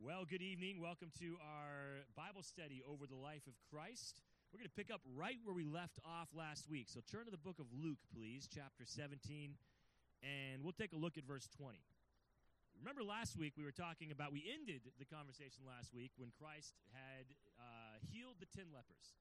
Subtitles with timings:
[0.00, 0.80] Well, good evening.
[0.80, 4.24] Welcome to our Bible study over the life of Christ.
[4.48, 6.88] We're going to pick up right where we left off last week.
[6.88, 9.60] So turn to the book of Luke, please, chapter 17,
[10.24, 11.76] and we'll take a look at verse 20.
[12.80, 16.80] Remember last week we were talking about, we ended the conversation last week when Christ
[16.96, 17.28] had
[17.60, 19.20] uh, healed the 10 lepers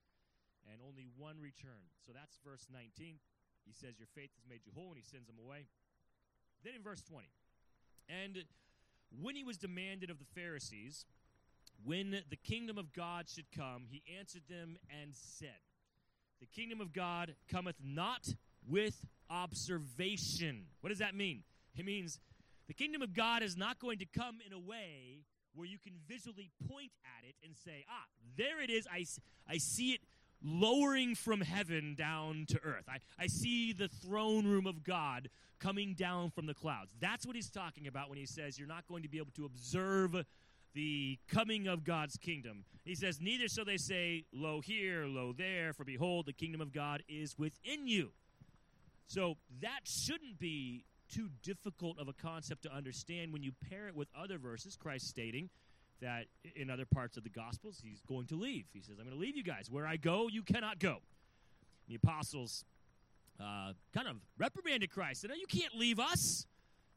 [0.63, 1.91] and only one returned.
[2.07, 3.19] So that's verse 19.
[3.67, 5.67] He says, Your faith has made you whole, and he sends them away.
[6.63, 7.27] Then in verse 20,
[8.07, 8.47] and
[9.21, 11.05] when he was demanded of the Pharisees
[11.83, 15.49] when the kingdom of God should come, he answered them and said,
[16.39, 18.27] The kingdom of God cometh not
[18.67, 20.65] with observation.
[20.81, 21.43] What does that mean?
[21.75, 22.19] It means
[22.67, 25.23] the kingdom of God is not going to come in a way
[25.55, 28.05] where you can visually point at it and say, ah,
[28.37, 28.87] there it is.
[28.91, 29.05] I,
[29.47, 30.01] I see it
[30.43, 32.85] lowering from heaven down to earth.
[32.87, 36.93] I, I see the throne room of God coming down from the clouds.
[36.99, 39.45] That's what he's talking about when he says you're not going to be able to
[39.45, 40.15] observe
[40.73, 42.63] the coming of God's kingdom.
[42.85, 46.71] He says, Neither shall they say, Lo here, lo there, for behold, the kingdom of
[46.71, 48.11] God is within you.
[49.07, 53.95] So that shouldn't be too difficult of a concept to understand when you pair it
[53.95, 55.49] with other verses, Christ stating
[56.01, 58.65] that in other parts of the Gospels, he's going to leave.
[58.73, 59.69] He says, I'm going to leave you guys.
[59.69, 60.97] Where I go, you cannot go.
[61.87, 62.63] The apostles
[63.39, 65.21] uh, kind of reprimanded Christ.
[65.21, 66.45] Said, no, you can't leave us.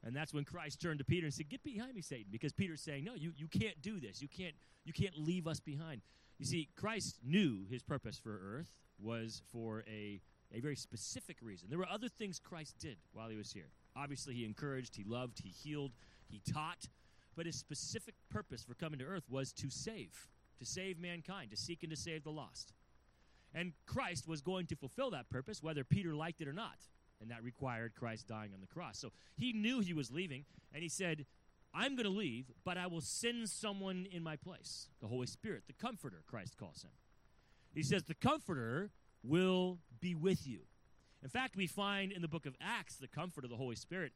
[0.05, 2.27] And that's when Christ turned to Peter and said, Get behind me, Satan.
[2.31, 4.21] Because Peter's saying, No, you, you can't do this.
[4.21, 6.03] You can't, you can't leave us behind.
[6.39, 10.21] You see, Christ knew his purpose for earth was for a,
[10.53, 11.69] a very specific reason.
[11.71, 13.69] There were other things Christ did while he was here.
[13.95, 15.93] Obviously, he encouraged, he loved, he healed,
[16.29, 16.89] he taught.
[17.37, 21.57] But his specific purpose for coming to earth was to save, to save mankind, to
[21.57, 22.73] seek and to save the lost.
[23.55, 26.77] And Christ was going to fulfill that purpose, whether Peter liked it or not.
[27.21, 28.99] And that required Christ dying on the cross.
[28.99, 31.25] So he knew he was leaving, and he said,
[31.75, 35.63] I'm going to leave, but I will send someone in my place the Holy Spirit,
[35.67, 36.91] the Comforter, Christ calls him.
[37.75, 38.91] He says, The Comforter
[39.23, 40.61] will be with you.
[41.23, 44.13] In fact, we find in the book of Acts the comfort of the Holy Spirit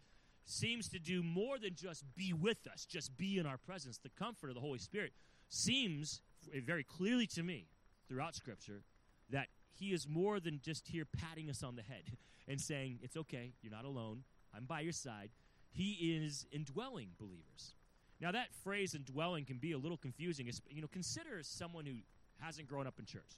[0.47, 3.99] seems to do more than just be with us, just be in our presence.
[3.99, 5.13] The comfort of the Holy Spirit
[5.49, 6.23] seems
[6.65, 7.67] very clearly to me
[8.09, 8.83] throughout Scripture
[9.31, 12.05] that He is more than just here patting us on the head
[12.49, 14.23] and saying, It's okay, you're not alone,
[14.57, 15.31] I'm by your side.
[15.73, 17.75] He is indwelling believers.
[18.19, 20.51] Now, that phrase indwelling can be a little confusing.
[20.71, 21.97] You know, consider someone who
[22.41, 23.37] hasn't grown up in church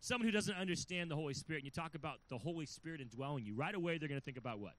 [0.00, 3.44] someone who doesn't understand the Holy Spirit, and you talk about the Holy Spirit indwelling
[3.44, 4.74] you, right away they're going to think about what?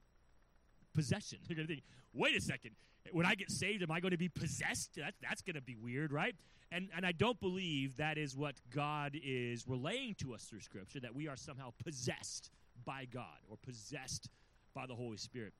[0.93, 1.39] Possession.
[1.47, 2.71] They're going to think, wait a second,
[3.11, 4.95] when I get saved, am I going to be possessed?
[4.97, 6.35] That, that's going to be weird, right?
[6.71, 10.99] And, and I don't believe that is what God is relaying to us through Scripture,
[10.99, 12.51] that we are somehow possessed
[12.85, 14.29] by God or possessed
[14.75, 15.53] by the Holy Spirit.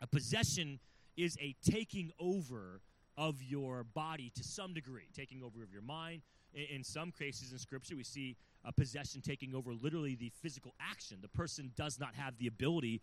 [0.00, 0.78] A possession
[1.16, 2.80] is a taking over
[3.18, 6.22] of your body to some degree, taking over of your mind.
[6.54, 10.74] In, in some cases in Scripture, we see a possession taking over literally the physical
[10.80, 11.18] action.
[11.20, 13.00] The person does not have the ability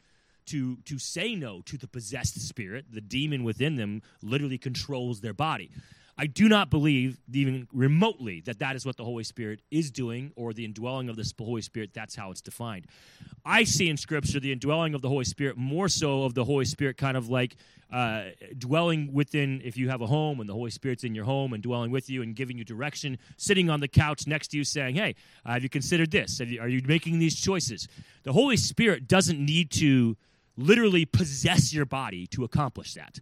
[0.47, 5.33] to to say no to the possessed spirit the demon within them literally controls their
[5.33, 5.71] body.
[6.17, 10.31] I do not believe even remotely that that is what the holy spirit is doing
[10.35, 11.91] or the indwelling of the holy spirit.
[11.93, 12.85] That's how it's defined.
[13.43, 16.65] I see in scripture the indwelling of the holy spirit more so of the holy
[16.65, 17.55] spirit kind of like
[17.91, 18.25] uh,
[18.57, 21.63] dwelling within if you have a home and the holy spirit's in your home and
[21.63, 24.95] dwelling with you and giving you direction sitting on the couch next to you saying
[24.95, 25.15] hey
[25.45, 26.39] uh, have you considered this?
[26.39, 27.87] You, are you making these choices?
[28.23, 30.15] The holy spirit doesn't need to
[30.57, 33.19] literally possess your body to accomplish that.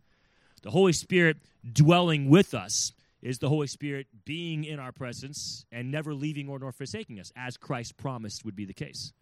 [0.63, 1.37] The Holy Spirit
[1.73, 6.59] dwelling with us is the Holy Spirit being in our presence and never leaving or
[6.59, 9.13] nor forsaking us, as Christ promised would be the case.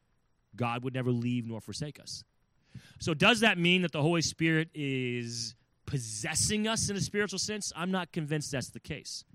[0.56, 2.24] God would never leave nor forsake us.
[3.00, 5.56] So, does that mean that the Holy Spirit is
[5.86, 7.74] possessing us in a spiritual sense?
[7.76, 9.26] I'm not convinced that's the case.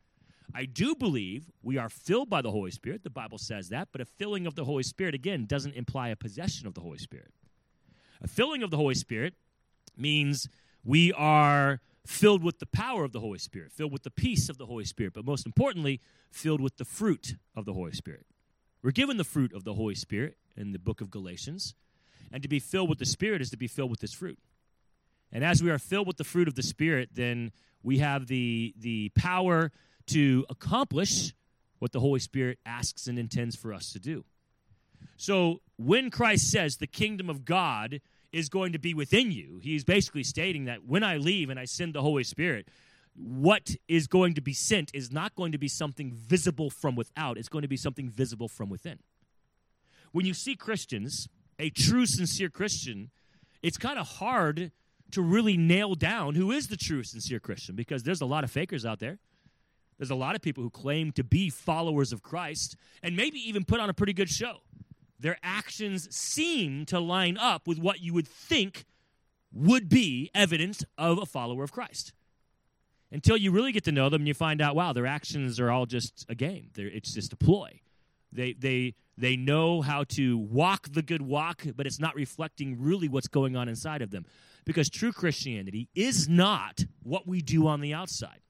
[0.54, 3.02] I do believe we are filled by the Holy Spirit.
[3.02, 6.16] The Bible says that, but a filling of the Holy Spirit, again, doesn't imply a
[6.16, 7.32] possession of the Holy Spirit.
[8.24, 9.34] A filling of the Holy Spirit
[9.98, 10.48] means
[10.82, 14.56] we are filled with the power of the Holy Spirit, filled with the peace of
[14.56, 16.00] the Holy Spirit, but most importantly,
[16.30, 18.24] filled with the fruit of the Holy Spirit.
[18.82, 21.74] We're given the fruit of the Holy Spirit in the book of Galatians,
[22.32, 24.38] and to be filled with the Spirit is to be filled with this fruit.
[25.30, 28.74] And as we are filled with the fruit of the Spirit, then we have the,
[28.78, 29.70] the power
[30.06, 31.34] to accomplish
[31.78, 34.24] what the Holy Spirit asks and intends for us to do.
[35.18, 38.00] So when Christ says the kingdom of God
[38.34, 39.60] is going to be within you.
[39.62, 42.68] He's basically stating that when I leave and I send the Holy Spirit,
[43.14, 47.38] what is going to be sent is not going to be something visible from without,
[47.38, 48.98] it's going to be something visible from within.
[50.10, 51.28] When you see Christians,
[51.58, 53.10] a true, sincere Christian,
[53.62, 54.72] it's kind of hard
[55.12, 58.50] to really nail down who is the true, sincere Christian because there's a lot of
[58.50, 59.18] fakers out there.
[59.96, 63.64] There's a lot of people who claim to be followers of Christ and maybe even
[63.64, 64.58] put on a pretty good show.
[65.24, 68.84] Their actions seem to line up with what you would think
[69.54, 72.12] would be evidence of a follower of Christ.
[73.10, 75.70] Until you really get to know them and you find out, wow, their actions are
[75.70, 76.68] all just a game.
[76.74, 77.80] They're, it's just a ploy.
[78.32, 83.08] They, they, they know how to walk the good walk, but it's not reflecting really
[83.08, 84.26] what's going on inside of them.
[84.66, 88.42] Because true Christianity is not what we do on the outside.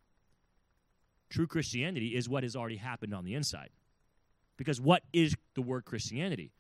[1.31, 3.71] True Christianity is what has already happened on the inside.
[4.57, 6.51] Because what is the word Christianity?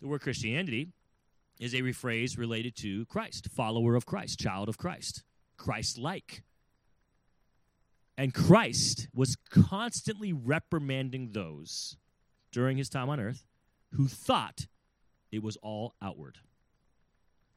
[0.00, 0.88] The word Christianity
[1.58, 5.24] is a rephrase related to Christ, follower of Christ, child of Christ,
[5.56, 6.42] Christ like.
[8.16, 11.96] And Christ was constantly reprimanding those
[12.52, 13.44] during his time on earth
[13.92, 14.66] who thought
[15.30, 16.38] it was all outward.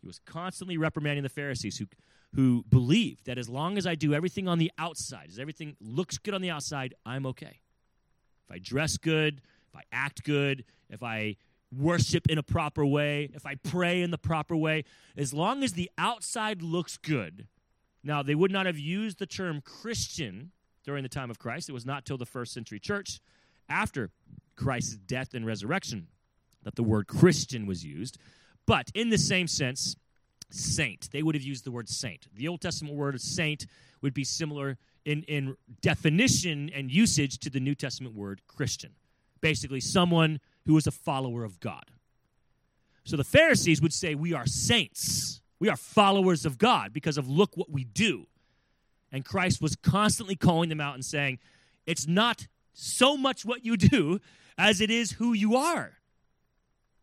[0.02, 1.86] He was constantly reprimanding the Pharisees who
[2.34, 6.18] who believe that as long as I do everything on the outside, as everything looks
[6.18, 7.60] good on the outside, I'm okay.
[8.48, 11.36] If I dress good, if I act good, if I
[11.76, 14.84] worship in a proper way, if I pray in the proper way,
[15.16, 17.48] as long as the outside looks good.
[18.04, 20.52] Now, they would not have used the term Christian
[20.84, 21.70] during the time of Christ.
[21.70, 23.20] It was not till the first century church,
[23.70, 24.10] after
[24.56, 26.08] Christ's death and resurrection,
[26.64, 28.18] that the word Christian was used.
[28.66, 29.96] But in the same sense,
[30.50, 31.10] saint.
[31.12, 32.28] They would have used the word saint.
[32.34, 33.66] The Old Testament word saint
[34.02, 38.92] would be similar in, in definition and usage to the New Testament word Christian.
[39.40, 41.86] Basically, someone who is a follower of God.
[43.04, 45.42] So the Pharisees would say, We are saints.
[45.60, 48.28] We are followers of God because of look what we do.
[49.12, 51.40] And Christ was constantly calling them out and saying,
[51.86, 54.20] It's not so much what you do
[54.58, 55.98] as it is who you are.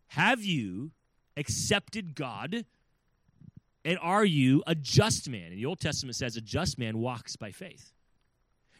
[0.08, 0.92] Have you
[1.36, 2.64] accepted God
[3.84, 5.50] and are you a just man?
[5.50, 7.92] And the Old Testament says a just man walks by faith.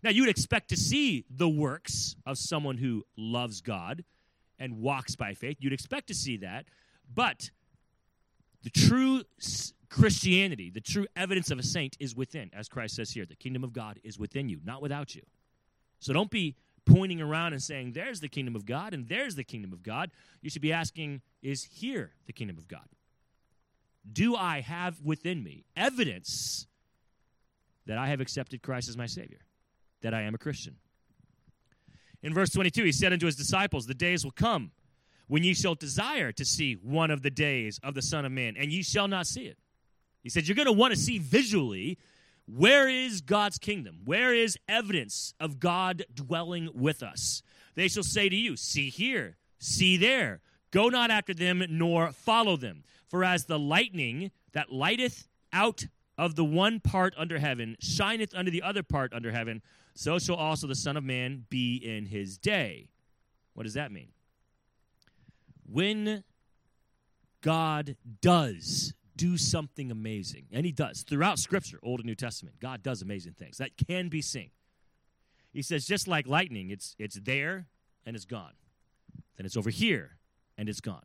[0.03, 4.05] Now, you would expect to see the works of someone who loves God
[4.59, 5.59] and walks by faith.
[5.61, 6.67] You'd expect to see that.
[7.15, 7.51] But
[8.63, 9.23] the true
[9.89, 13.25] Christianity, the true evidence of a saint is within, as Christ says here.
[13.25, 15.23] The kingdom of God is within you, not without you.
[16.01, 19.45] So don't be pointing around and saying, there's the kingdom of God and there's the
[19.45, 20.11] kingdom of God.
[20.43, 22.89] You should be asking, is here the kingdom of God?
[24.13, 26.67] do I have within me evidence
[27.87, 29.41] that I have accepted Christ as my Savior,
[30.03, 30.77] that I am a Christian?
[32.23, 34.73] In verse 22, he said unto his disciples, The days will come
[35.29, 38.57] when ye shall desire to see one of the days of the Son of Man,
[38.59, 39.59] and ye shall not see it.
[40.23, 41.99] He said, You're going to want to see visually
[42.47, 44.01] where is God's kingdom?
[44.05, 47.43] Where is evidence of God dwelling with us?
[47.75, 50.41] They shall say to you, See here, see there.
[50.71, 52.85] Go not after them, nor follow them.
[53.07, 55.87] For as the lightning that lighteth out
[56.17, 59.63] of the one part under heaven shineth unto the other part under heaven,
[59.99, 62.89] so shall also the Son of Man be in his day.
[63.55, 64.11] What does that mean?
[65.69, 66.23] When
[67.41, 72.85] God does do something amazing, and he does throughout Scripture, Old and New Testament, God
[72.85, 74.51] does amazing things that can be seen.
[75.53, 77.67] He says, just like lightning, it's, it's there
[78.07, 78.53] and it's gone.
[79.37, 80.19] Then it's over here
[80.57, 81.03] and it's gone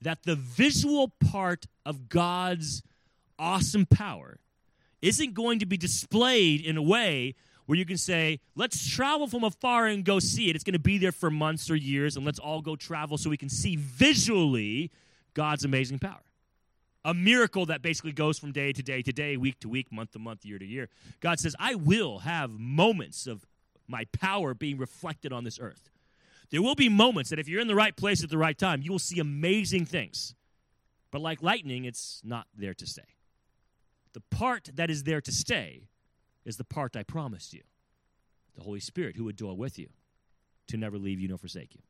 [0.00, 2.82] that the visual part of God's
[3.38, 4.38] awesome power
[5.02, 7.34] isn't going to be displayed in a way
[7.66, 10.56] where you can say, let's travel from afar and go see it.
[10.56, 13.28] It's going to be there for months or years, and let's all go travel so
[13.28, 14.90] we can see visually
[15.34, 16.22] God's amazing power.
[17.04, 20.12] A miracle that basically goes from day to day to day, week to week, month
[20.12, 20.88] to month, year to year.
[21.20, 23.46] God says, I will have moments of
[23.86, 25.90] my power being reflected on this earth.
[26.50, 28.82] There will be moments that if you're in the right place at the right time,
[28.82, 30.34] you will see amazing things.
[31.10, 33.02] But like lightning, it's not there to stay.
[34.12, 35.88] The part that is there to stay
[36.46, 37.62] is the part I promised you
[38.54, 39.88] the Holy Spirit who would dwell with you
[40.68, 41.82] to never leave you nor forsake you.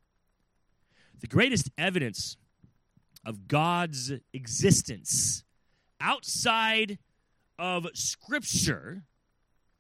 [1.20, 2.36] The greatest evidence
[3.24, 5.44] of God's existence
[6.00, 6.98] outside
[7.56, 9.04] of Scripture,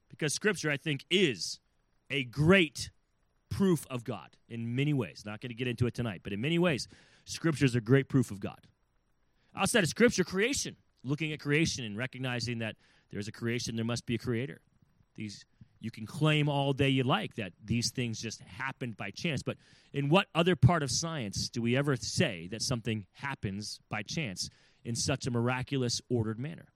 [0.08, 1.58] because Scripture, I think, is
[2.08, 2.90] a great
[3.50, 5.24] proof of God in many ways.
[5.26, 6.86] Not going to get into it tonight, but in many ways,
[7.24, 8.68] Scripture is a great proof of God.
[9.56, 12.76] Outside of scripture, creation, looking at creation and recognizing that
[13.10, 14.60] there's a creation, there must be a creator.
[15.16, 15.44] These
[15.80, 19.56] you can claim all day you like that these things just happened by chance, but
[19.92, 24.48] in what other part of science do we ever say that something happens by chance
[24.84, 26.72] in such a miraculous ordered manner?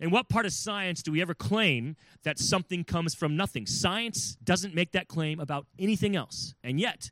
[0.00, 3.66] In what part of science do we ever claim that something comes from nothing?
[3.66, 6.54] Science doesn't make that claim about anything else.
[6.62, 7.10] And yet,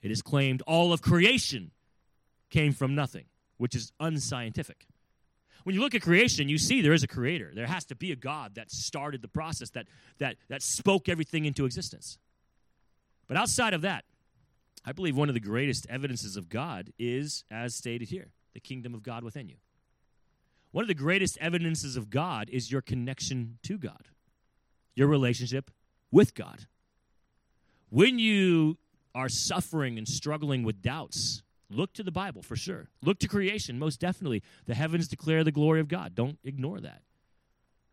[0.00, 1.72] it is claimed all of creation
[2.50, 3.24] came from nothing,
[3.56, 4.86] which is unscientific.
[5.64, 7.50] When you look at creation, you see there is a creator.
[7.54, 9.86] There has to be a God that started the process, that,
[10.18, 12.18] that, that spoke everything into existence.
[13.26, 14.04] But outside of that,
[14.84, 18.94] I believe one of the greatest evidences of God is, as stated here, the kingdom
[18.94, 19.56] of God within you.
[20.72, 24.08] One of the greatest evidences of God is your connection to God,
[24.94, 25.70] your relationship
[26.10, 26.66] with God.
[27.88, 28.76] When you
[29.14, 31.42] are suffering and struggling with doubts,
[31.74, 32.88] look to the Bible for sure.
[33.02, 34.42] Look to creation, most definitely.
[34.66, 36.14] The heavens declare the glory of God.
[36.14, 37.02] Don't ignore that.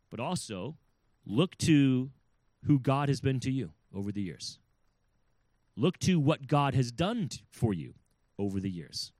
[0.09, 0.77] But also,
[1.25, 2.11] look to
[2.65, 4.59] who God has been to you over the years.
[5.75, 7.93] Look to what God has done for you
[8.37, 9.11] over the years.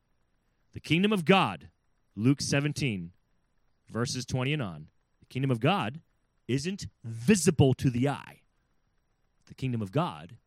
[0.74, 1.70] The kingdom of God,
[2.16, 3.12] Luke 17,
[3.90, 4.88] verses 20 and on.
[5.20, 6.02] The kingdom of God
[6.48, 8.42] isn't visible to the eye.
[9.48, 10.38] The kingdom of God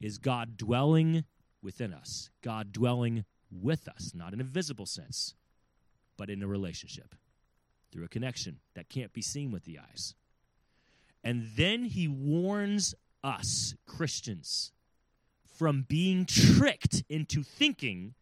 [0.00, 1.24] is God dwelling
[1.62, 3.24] within us, God dwelling
[3.60, 5.34] with us, not in a visible sense,
[6.16, 7.14] but in a relationship
[7.92, 10.14] through a connection that can't be seen with the eyes.
[11.22, 14.72] And then he warns us, Christians,
[15.56, 18.14] from being tricked into thinking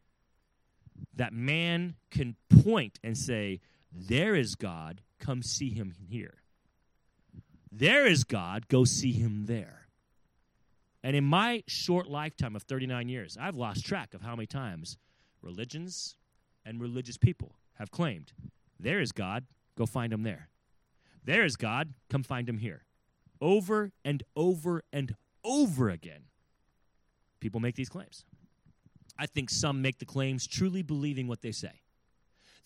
[1.17, 3.61] that man can point and say,
[3.91, 6.35] There is God, come see him here.
[7.71, 9.87] There is God, go see him there.
[11.03, 14.99] And in my short lifetime of 39 years, I've lost track of how many times
[15.43, 16.17] religions
[16.65, 18.33] and religious people have claimed,
[18.79, 19.45] There is God,
[19.77, 20.49] go find him there.
[21.25, 22.85] There is God, come find him here.
[23.41, 26.25] Over and over and over again,
[27.41, 28.25] people make these claims.
[29.19, 31.83] I think some make the claims truly believing what they say.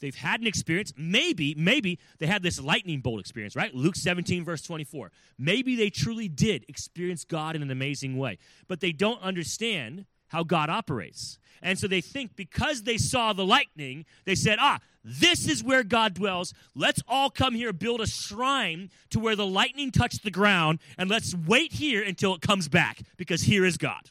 [0.00, 0.92] They've had an experience.
[0.97, 3.75] Maybe, maybe they had this lightning bolt experience, right?
[3.75, 5.11] Luke 17, verse 24.
[5.38, 10.42] Maybe they truly did experience God in an amazing way, but they don't understand how
[10.42, 11.38] God operates.
[11.62, 15.83] And so they think because they saw the lightning, they said, ah, this is where
[15.83, 16.52] God dwells.
[16.75, 21.09] Let's all come here, build a shrine to where the lightning touched the ground, and
[21.09, 24.11] let's wait here until it comes back because here is God.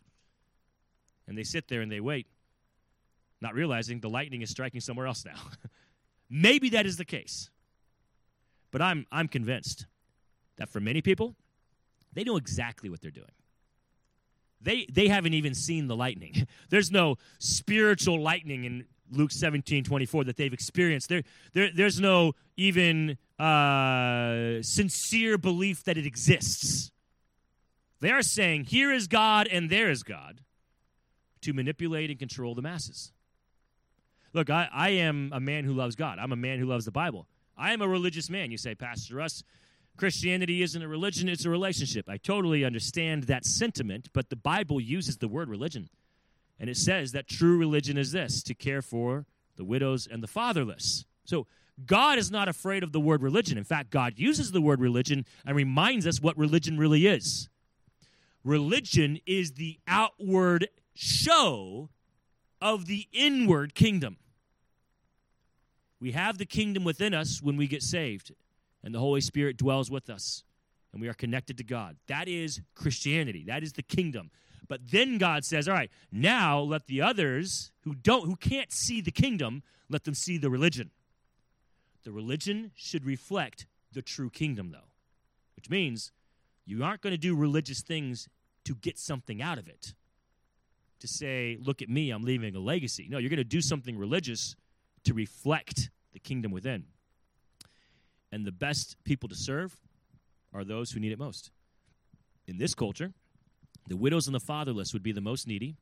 [1.28, 2.28] And they sit there and they wait
[3.42, 5.40] not realizing the lightning is striking somewhere else now.
[6.30, 7.52] Maybe that is the case.
[8.72, 9.86] But I'm, I'm convinced
[10.58, 11.36] that for many people,
[12.14, 13.32] they know exactly what they're doing.
[14.66, 16.48] They, they haven't even seen the lightning.
[16.70, 21.08] There's no spiritual lightning in Luke 17, 24 that they've experienced.
[21.08, 21.22] There,
[21.54, 26.92] there, there's no even uh, sincere belief that it exists.
[28.02, 30.42] They are saying, here is God and there is God
[31.42, 33.14] to manipulate and control the masses.
[34.34, 36.18] Look, I, I am a man who loves God.
[36.18, 37.28] I'm a man who loves the Bible.
[37.56, 38.50] I am a religious man.
[38.50, 39.44] You say, Pastor Russ,
[39.98, 42.10] Christianity isn't a religion, it's a relationship.
[42.10, 45.90] I totally understand that sentiment, but the Bible uses the word religion.
[46.60, 49.26] And it says that true religion is this to care for
[49.56, 51.06] the widows and the fatherless.
[51.26, 51.48] So
[51.86, 53.58] God is not afraid of the word religion.
[53.58, 57.50] In fact, God uses the word religion and reminds us what religion really is.
[58.44, 61.90] Religion is the outward show
[62.62, 64.18] of the inward kingdom.
[66.00, 68.34] We have the kingdom within us when we get saved,
[68.86, 70.44] and the Holy Spirit dwells with us,
[70.94, 71.98] and we are connected to God.
[72.08, 73.44] That is Christianity.
[73.44, 74.32] That is the kingdom.
[74.68, 79.02] But then God says, "All right, now let the others who don't who can't see
[79.02, 80.92] the kingdom, let them see the religion."
[82.04, 84.92] The religion should reflect the true kingdom though.
[85.56, 86.12] Which means
[86.66, 88.30] you aren't going to do religious things
[88.64, 89.96] to get something out of it.
[91.00, 93.98] To say, "Look at me, I'm leaving a legacy." No, you're going to do something
[93.98, 94.56] religious
[95.04, 96.88] to reflect the kingdom within.
[98.36, 99.80] And the best people to serve
[100.54, 101.52] are those who need it most.
[102.48, 103.14] In this culture,
[103.88, 105.78] the widows and the fatherless would be the most needy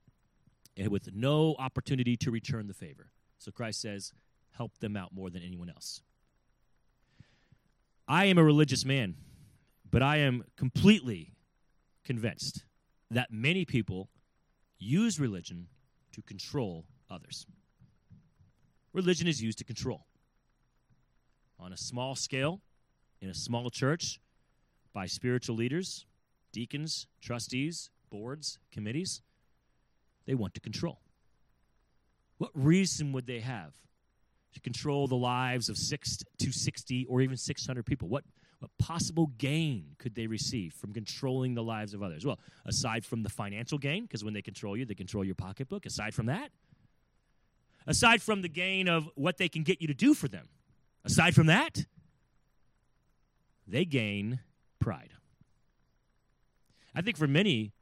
[0.77, 3.09] and with no opportunity to return the favor.
[3.39, 4.13] So Christ says,
[4.51, 6.01] help them out more than anyone else.
[8.07, 9.15] I am a religious man,
[9.89, 11.33] but I am completely
[12.05, 12.65] convinced
[13.09, 14.11] that many people
[14.77, 15.69] use religion
[16.11, 17.47] to control others
[18.93, 20.05] religion is used to control.
[21.63, 22.59] On a small scale,
[23.21, 24.19] in a small church,
[24.93, 26.05] by spiritual leaders,
[26.51, 29.21] deacons, trustees, boards, committees,
[30.25, 30.99] they want to control.
[32.37, 33.71] What reason would they have
[34.53, 38.09] to control the lives of 6 to 60 or even 600 people?
[38.09, 38.25] What,
[38.59, 42.25] what possible gain could they receive from controlling the lives of others?
[42.25, 45.85] Well, aside from the financial gain, because when they control you, they control your pocketbook,
[45.85, 46.51] aside from that,
[47.87, 50.49] aside from the gain of what they can get you to do for them.
[51.05, 51.85] Aside from that,
[53.67, 54.39] they gain
[54.79, 55.11] pride.
[56.95, 57.73] I think for many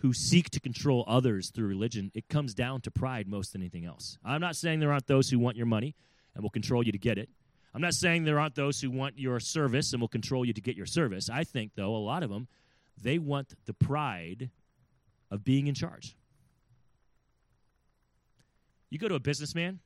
[0.00, 3.86] who seek to control others through religion, it comes down to pride most than anything
[3.86, 4.18] else.
[4.24, 5.94] I'm not saying there aren't those who want your money
[6.34, 7.30] and will control you to get it.
[7.74, 10.60] I'm not saying there aren't those who want your service and will control you to
[10.60, 11.30] get your service.
[11.30, 12.48] I think, though, a lot of them,
[13.00, 14.50] they want the pride
[15.30, 16.16] of being in charge.
[18.90, 19.80] You go to a businessman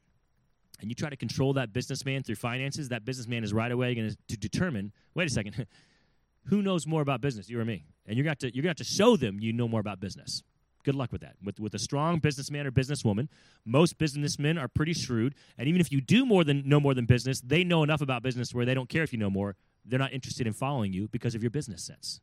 [0.80, 4.14] and you try to control that businessman through finances, that businessman is right away going
[4.28, 5.66] to determine wait a second,
[6.46, 7.84] who knows more about business, you or me?
[8.06, 10.42] And you're going to, you're have to show them you know more about business.
[10.82, 11.37] Good luck with that.
[11.44, 13.28] With, with a strong businessman or businesswoman,
[13.66, 15.34] most businessmen are pretty shrewd.
[15.58, 18.22] And even if you do more than know more than business, they know enough about
[18.22, 19.56] business where they don't care if you know more.
[19.84, 22.20] They're not interested in following you because of your business sense.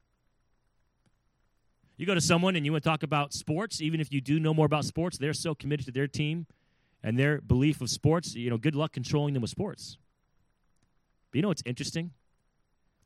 [1.97, 4.39] You go to someone and you want to talk about sports, even if you do
[4.39, 6.45] know more about sports, they're so committed to their team
[7.07, 9.97] and their belief of sports, you know, good luck controlling them with sports.
[11.31, 12.11] But you know what's interesting?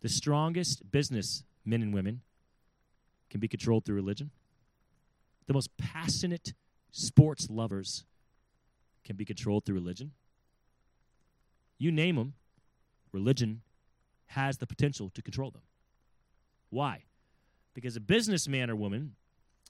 [0.01, 2.22] The strongest business men and women
[3.29, 4.31] can be controlled through religion.
[5.46, 6.55] The most passionate
[6.91, 8.03] sports lovers
[9.03, 10.13] can be controlled through religion.
[11.77, 12.34] You name them,
[13.12, 13.62] religion
[14.29, 15.62] has the potential to control them.
[16.72, 17.03] Why?
[17.75, 19.13] Because a businessman or woman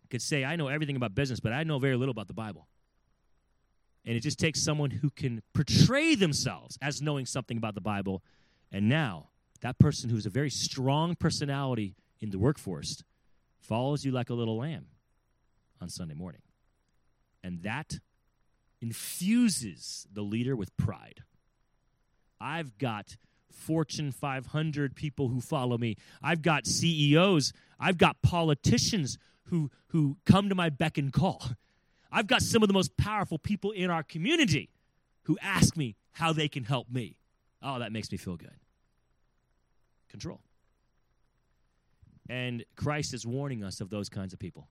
[0.09, 2.69] could say, I know everything about business, but I know very little about the Bible.
[4.05, 8.23] And it just takes someone who can portray themselves as knowing something about the Bible.
[8.71, 9.29] And now,
[9.61, 13.03] that person who's a very strong personality in the workforce
[13.59, 14.87] follows you like a little lamb
[15.79, 16.41] on Sunday morning.
[17.43, 17.99] And that
[18.81, 21.23] infuses the leader with pride.
[22.39, 23.17] I've got
[23.51, 25.97] Fortune 500 people who follow me.
[26.23, 27.53] I've got CEOs.
[27.79, 31.43] I've got politicians who, who come to my beck and call.
[32.11, 34.69] I've got some of the most powerful people in our community
[35.23, 37.15] who ask me how they can help me.
[37.61, 38.55] Oh, that makes me feel good.
[40.09, 40.41] Control.
[42.29, 44.67] And Christ is warning us of those kinds of people.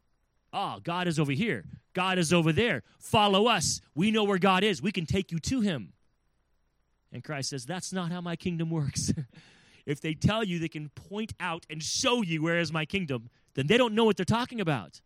[0.53, 1.65] Oh, God is over here.
[1.95, 2.83] God is over there.
[2.99, 3.81] Follow us.
[3.95, 4.83] We know where God is.
[4.83, 5.93] We can take you to him.
[7.13, 9.13] And Christ says, That's not how my kingdom works.
[9.87, 13.31] if they tell you they can point out and show you where is my kingdom,
[13.55, 15.01] then they don't know what they're talking about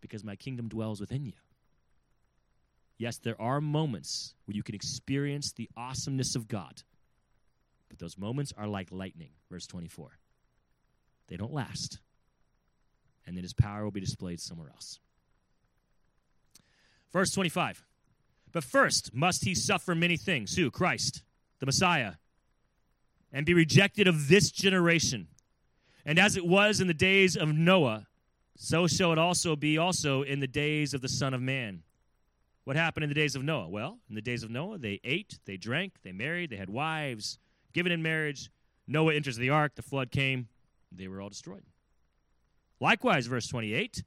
[0.00, 1.32] because my kingdom dwells within you.
[2.98, 6.82] Yes, there are moments where you can experience the awesomeness of God,
[7.88, 10.18] but those moments are like lightning, verse 24.
[11.28, 11.98] They don't last,
[13.26, 14.98] and then his power will be displayed somewhere else.
[17.12, 17.84] Verse 25.
[18.50, 20.70] But first must he suffer many things, who?
[20.70, 21.22] Christ,
[21.60, 22.14] the Messiah,
[23.32, 25.28] and be rejected of this generation.
[26.04, 28.07] And as it was in the days of Noah,
[28.60, 31.84] so shall it also be also in the days of the Son of Man.
[32.64, 33.68] What happened in the days of Noah?
[33.68, 37.38] Well, in the days of Noah, they ate, they drank, they married, they had wives,
[37.72, 38.50] given in marriage.
[38.88, 40.48] Noah enters the ark, the flood came,
[40.90, 41.62] they were all destroyed.
[42.80, 44.02] Likewise, verse 28,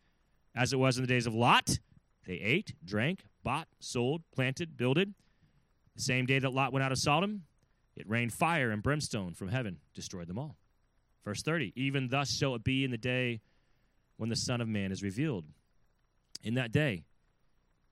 [0.54, 1.80] as it was in the days of Lot,
[2.28, 5.14] they ate, drank, bought, sold, planted, builded.
[5.96, 7.44] The same day that Lot went out of Sodom,
[7.96, 10.58] it rained fire and brimstone from heaven, destroyed them all.
[11.24, 13.40] Verse 30, even thus shall it be in the day
[14.22, 15.46] when the Son of Man is revealed.
[16.44, 17.06] In that day,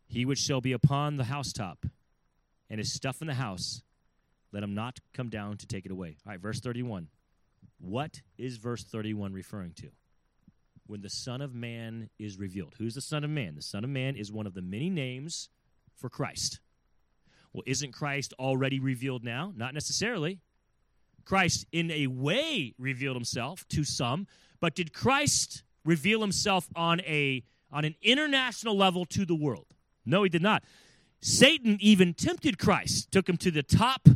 [0.06, 1.88] he which shall be upon the housetop
[2.70, 3.82] and his stuff in the house,
[4.52, 6.18] let him not come down to take it away.
[6.24, 7.08] All right, verse 31.
[7.80, 9.88] What is verse 31 referring to?
[10.86, 12.76] When the Son of Man is revealed.
[12.78, 13.56] Who's the Son of Man?
[13.56, 15.50] The Son of Man is one of the many names
[15.96, 16.60] for Christ.
[17.54, 19.52] Well, isn't Christ already revealed now?
[19.56, 20.42] Not necessarily.
[21.26, 24.28] Christ, in a way, revealed himself to some,
[24.60, 29.68] but did Christ reveal himself on a on an international level to the world.
[30.06, 30.63] No, he did not.
[31.22, 34.08] Satan even tempted Christ, took him to the top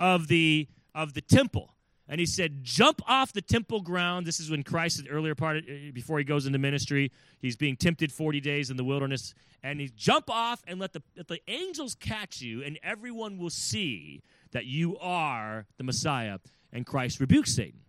[0.00, 1.76] of the of the temple.
[2.08, 4.26] And he said, Jump off the temple ground.
[4.26, 7.76] This is when Christ, the earlier part, uh, before he goes into ministry, he's being
[7.76, 9.34] tempted 40 days in the wilderness.
[9.62, 13.50] And he jump off and let the, let the angels catch you, and everyone will
[13.50, 16.38] see that you are the Messiah.
[16.72, 17.80] And Christ rebukes Satan.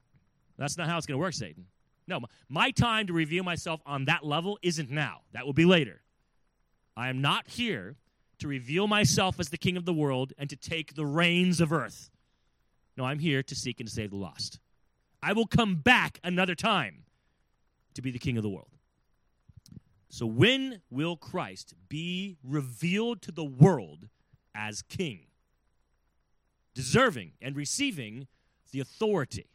[0.58, 1.66] That's not how it's going to work, Satan.
[2.08, 5.22] No, my time to reveal myself on that level isn't now.
[5.34, 6.02] That will be later.
[6.96, 7.98] I am not here
[8.40, 11.74] to reveal myself as the king of the world and to take the reins of
[11.74, 12.10] earth.
[12.96, 14.60] No, I'm here to seek and save the lost.
[15.22, 17.04] I will come back another time
[17.94, 18.72] to be the king of the world.
[20.10, 24.08] So, when will Christ be revealed to the world
[24.56, 25.26] as king?
[26.74, 28.28] Deserving and receiving
[28.72, 29.50] the authority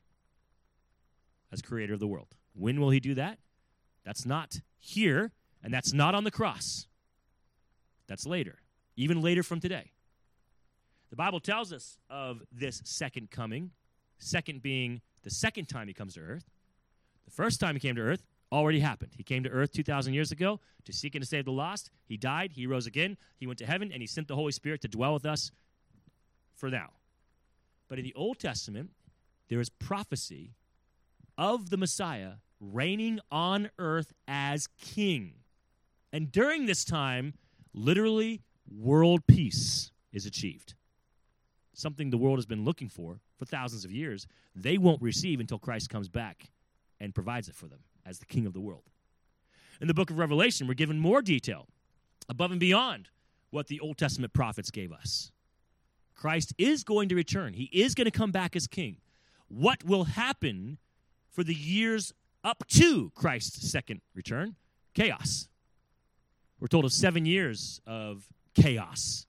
[1.51, 2.35] as creator of the world.
[2.55, 3.39] When will he do that?
[4.05, 6.87] That's not here, and that's not on the cross.
[8.09, 8.59] That's later,
[8.97, 9.93] even later from today.
[11.11, 13.71] The Bible tells us of this second coming,
[14.19, 16.45] second being the second time he comes to earth.
[17.25, 19.13] The first time he came to earth already happened.
[19.17, 21.91] He came to earth 2,000 years ago to seek and to save the lost.
[22.07, 24.83] He died, he rose again, he went to heaven, and he sent the Holy Spirit
[24.83, 25.51] to dwell with us
[26.57, 26.91] for now.
[27.89, 28.91] But in the Old Testament,
[29.49, 30.55] there is prophecy
[31.37, 35.35] of the Messiah reigning on earth as king.
[36.13, 37.35] And during this time,
[37.73, 40.75] literally, world peace is achieved.
[41.75, 44.27] Something the world has been looking for for thousands of years.
[44.55, 46.51] They won't receive until Christ comes back
[47.01, 48.85] and provides it for them as the king of the world.
[49.81, 51.67] In the book of Revelation, we're given more detail
[52.29, 53.09] above and beyond
[53.51, 55.33] what the Old Testament prophets gave us.
[56.15, 58.99] Christ is going to return, he is going to come back as king.
[59.49, 60.79] What will happen
[61.33, 62.13] for the years
[62.45, 64.55] up to Christ's second return?
[64.95, 65.49] Chaos.
[66.61, 69.27] We're told of seven years of chaos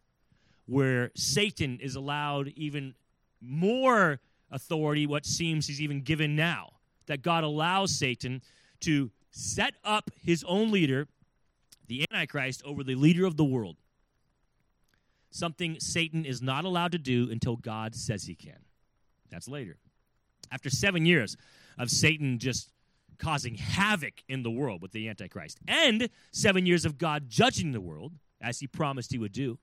[0.65, 2.93] where Satan is allowed even
[3.41, 4.19] more
[4.51, 6.73] authority, what seems he's even given now.
[7.07, 8.41] That God allows Satan
[8.81, 11.07] to set up his own leader,
[11.87, 13.77] the Antichrist, over the leader of the world.
[15.31, 18.59] Something Satan is not allowed to do until God says he can.
[19.31, 19.77] That's later.
[20.51, 21.35] After seven years
[21.77, 22.69] of Satan just
[23.17, 27.81] causing havoc in the world with the Antichrist, and seven years of God judging the
[27.81, 29.57] world, as he promised he would do,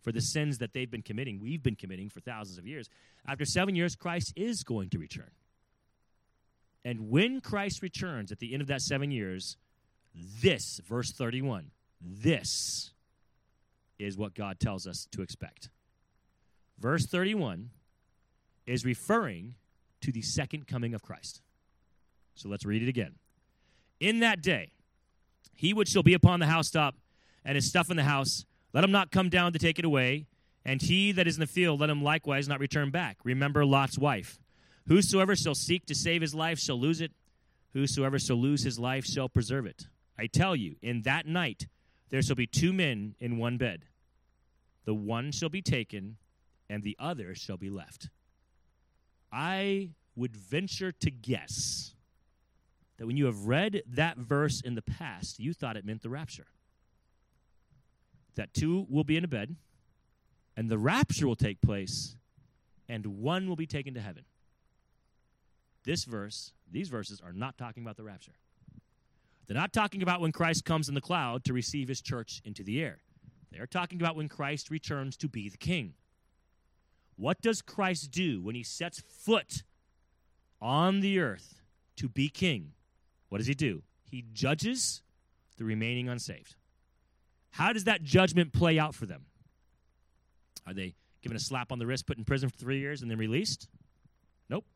[0.00, 2.88] for the sins that they've been committing, we've been committing for thousands of years.
[3.26, 5.30] After seven years, Christ is going to return.
[6.84, 9.56] And when Christ returns at the end of that seven years,
[10.14, 12.92] this, verse 31, this
[13.98, 15.70] is what God tells us to expect.
[16.78, 17.70] Verse 31
[18.66, 19.54] is referring
[20.00, 21.40] to the second coming of Christ.
[22.34, 23.14] So let's read it again.
[23.98, 24.72] In that day,
[25.54, 26.94] he which shall be upon the housetop
[27.44, 30.26] and his stuff in the house, let him not come down to take it away.
[30.64, 33.18] And he that is in the field, let him likewise not return back.
[33.24, 34.38] Remember Lot's wife.
[34.88, 37.12] Whosoever shall seek to save his life shall lose it.
[37.72, 39.86] Whosoever shall lose his life shall preserve it.
[40.18, 41.66] I tell you, in that night
[42.10, 43.84] there shall be two men in one bed.
[44.84, 46.16] The one shall be taken,
[46.68, 48.08] and the other shall be left.
[49.32, 51.94] I would venture to guess
[52.98, 56.08] that when you have read that verse in the past, you thought it meant the
[56.08, 56.46] rapture.
[58.34, 59.56] That two will be in a bed,
[60.56, 62.16] and the rapture will take place,
[62.88, 64.24] and one will be taken to heaven.
[65.84, 68.32] This verse, these verses are not talking about the rapture.
[69.46, 72.64] They're not talking about when Christ comes in the cloud to receive his church into
[72.64, 72.98] the air.
[73.52, 75.94] They are talking about when Christ returns to be the king.
[77.16, 79.62] What does Christ do when he sets foot
[80.60, 81.62] on the earth
[81.96, 82.72] to be king?
[83.28, 83.82] What does he do?
[84.10, 85.02] He judges
[85.56, 86.56] the remaining unsaved.
[87.50, 89.26] How does that judgment play out for them?
[90.66, 93.10] Are they given a slap on the wrist, put in prison for three years, and
[93.10, 93.68] then released?
[94.50, 94.66] Nope.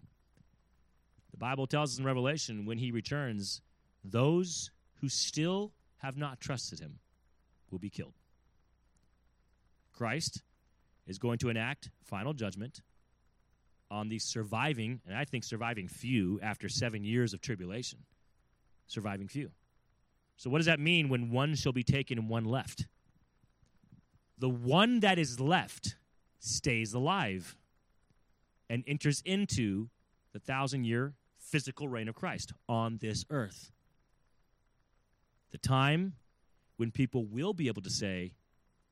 [1.31, 3.61] The Bible tells us in Revelation when he returns,
[4.03, 6.99] those who still have not trusted him
[7.71, 8.15] will be killed.
[9.93, 10.43] Christ
[11.11, 12.83] is going to enact final judgment
[13.91, 17.99] on the surviving, and I think surviving few after seven years of tribulation.
[18.87, 19.51] Surviving few.
[20.37, 22.87] So, what does that mean when one shall be taken and one left?
[24.39, 25.97] The one that is left
[26.39, 27.57] stays alive
[28.71, 29.89] and enters into
[30.33, 33.73] the thousand year physical reign of Christ on this earth.
[35.51, 36.15] The time
[36.77, 38.31] when people will be able to say,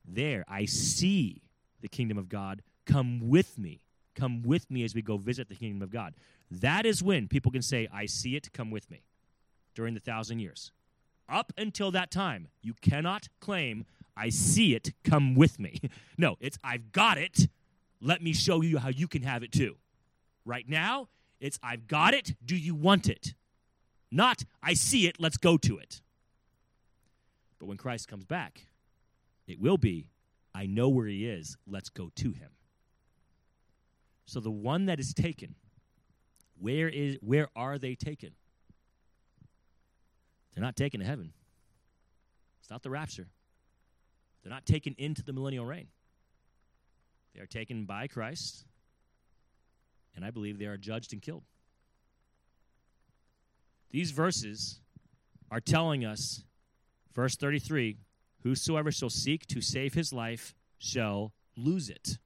[0.04, 1.42] There, I see
[1.80, 2.62] the kingdom of God.
[2.86, 3.80] Come with me.
[4.14, 6.14] Come with me as we go visit the kingdom of God.
[6.50, 9.02] That is when people can say, I see it, come with me
[9.74, 10.72] during the thousand years.
[11.28, 13.84] Up until that time, you cannot claim,
[14.16, 15.80] I see it, come with me.
[16.20, 17.48] No, it's, I've got it.
[18.00, 19.76] Let me show you how you can have it too.
[20.44, 22.34] Right now, it's, I've got it.
[22.44, 23.34] Do you want it?
[24.10, 25.20] Not, I see it.
[25.20, 26.00] Let's go to it.
[27.60, 28.66] But when Christ comes back,
[29.46, 30.10] it will be,
[30.58, 31.56] I know where he is.
[31.68, 32.50] Let's go to him.
[34.26, 35.54] So the one that is taken,
[36.58, 38.30] where is where are they taken?
[40.52, 41.32] They're not taken to heaven.
[42.60, 43.28] It's not the rapture.
[44.42, 45.86] They're not taken into the millennial reign.
[47.36, 48.64] They are taken by Christ,
[50.16, 51.44] and I believe they are judged and killed.
[53.92, 54.80] These verses
[55.52, 56.42] are telling us,
[57.14, 57.98] verse 33
[58.42, 62.18] Whosoever shall seek to save his life shall lose it.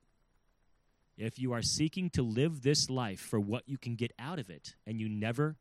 [1.16, 4.50] If you are seeking to live this life for what you can get out of
[4.50, 5.56] it, and you never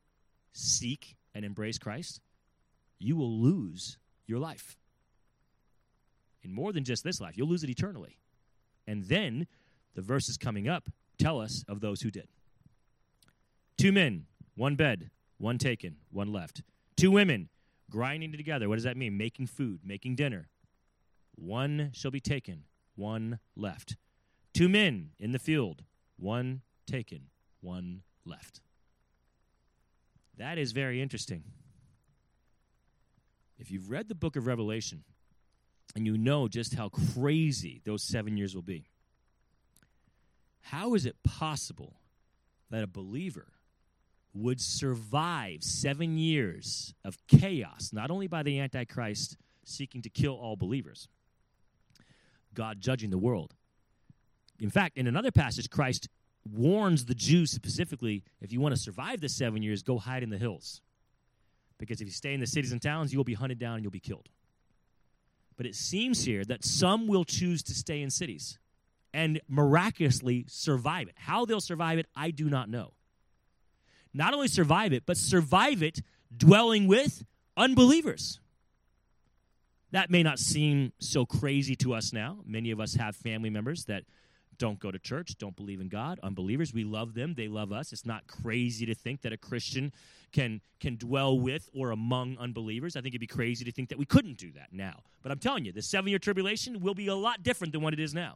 [0.54, 2.22] seek and embrace Christ,
[3.00, 4.78] you will lose your life.
[6.44, 8.18] And more than just this life, you'll lose it eternally.
[8.88, 9.48] And then
[9.94, 12.28] the verses coming up tell us of those who did.
[13.78, 16.64] Two men, one bed, one taken, one left.
[16.96, 17.50] Two women,
[17.92, 18.68] grinding together.
[18.68, 19.18] What does that mean?
[19.18, 20.50] Making food, making dinner.
[21.36, 22.64] One shall be taken,
[22.96, 23.98] one left.
[24.54, 25.84] Two men in the field,
[26.18, 27.28] one taken,
[27.62, 28.62] one left.
[30.38, 31.44] That is very interesting.
[33.60, 35.04] If you've read the book of Revelation
[35.96, 38.88] and you know just how crazy those seven years will be,
[40.62, 41.98] how is it possible
[42.72, 43.54] that a believer
[44.34, 50.56] would survive seven years of chaos, not only by the Antichrist seeking to kill all
[50.56, 51.08] believers,
[52.54, 53.54] God judging the world?
[54.60, 56.08] In fact, in another passage, Christ
[56.50, 60.30] warns the Jews specifically if you want to survive the seven years, go hide in
[60.30, 60.82] the hills.
[61.78, 63.92] Because if you stay in the cities and towns, you'll be hunted down and you'll
[63.92, 64.30] be killed.
[65.58, 68.60] But it seems here that some will choose to stay in cities
[69.14, 71.16] and miraculously survive it.
[71.18, 72.94] How they'll survive it, I do not know.
[74.14, 76.02] Not only survive it, but survive it
[76.36, 77.24] dwelling with
[77.56, 78.40] unbelievers.
[79.92, 82.40] That may not seem so crazy to us now.
[82.46, 84.04] Many of us have family members that
[84.58, 86.72] don't go to church, don't believe in God, unbelievers.
[86.74, 87.92] We love them, they love us.
[87.92, 89.92] It's not crazy to think that a Christian
[90.32, 92.96] can can dwell with or among unbelievers.
[92.96, 95.02] I think it'd be crazy to think that we couldn't do that now.
[95.24, 98.00] But I'm telling you, the 7-year tribulation will be a lot different than what it
[98.00, 98.36] is now.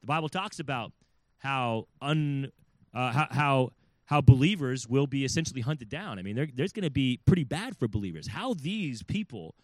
[0.00, 0.92] The Bible talks about
[1.38, 2.52] how un
[2.94, 3.72] uh, how, how
[4.10, 6.18] how believers will be essentially hunted down.
[6.18, 8.26] I mean, there's going to be pretty bad for believers.
[8.26, 9.54] How these people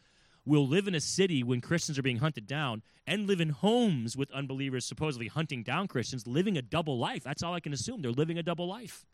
[0.45, 4.17] will live in a city when Christians are being hunted down and live in homes
[4.17, 7.25] with unbelievers supposedly hunting down Christians, living a double life.
[7.25, 8.03] That's all I can assume.
[8.03, 9.05] They're living a double life.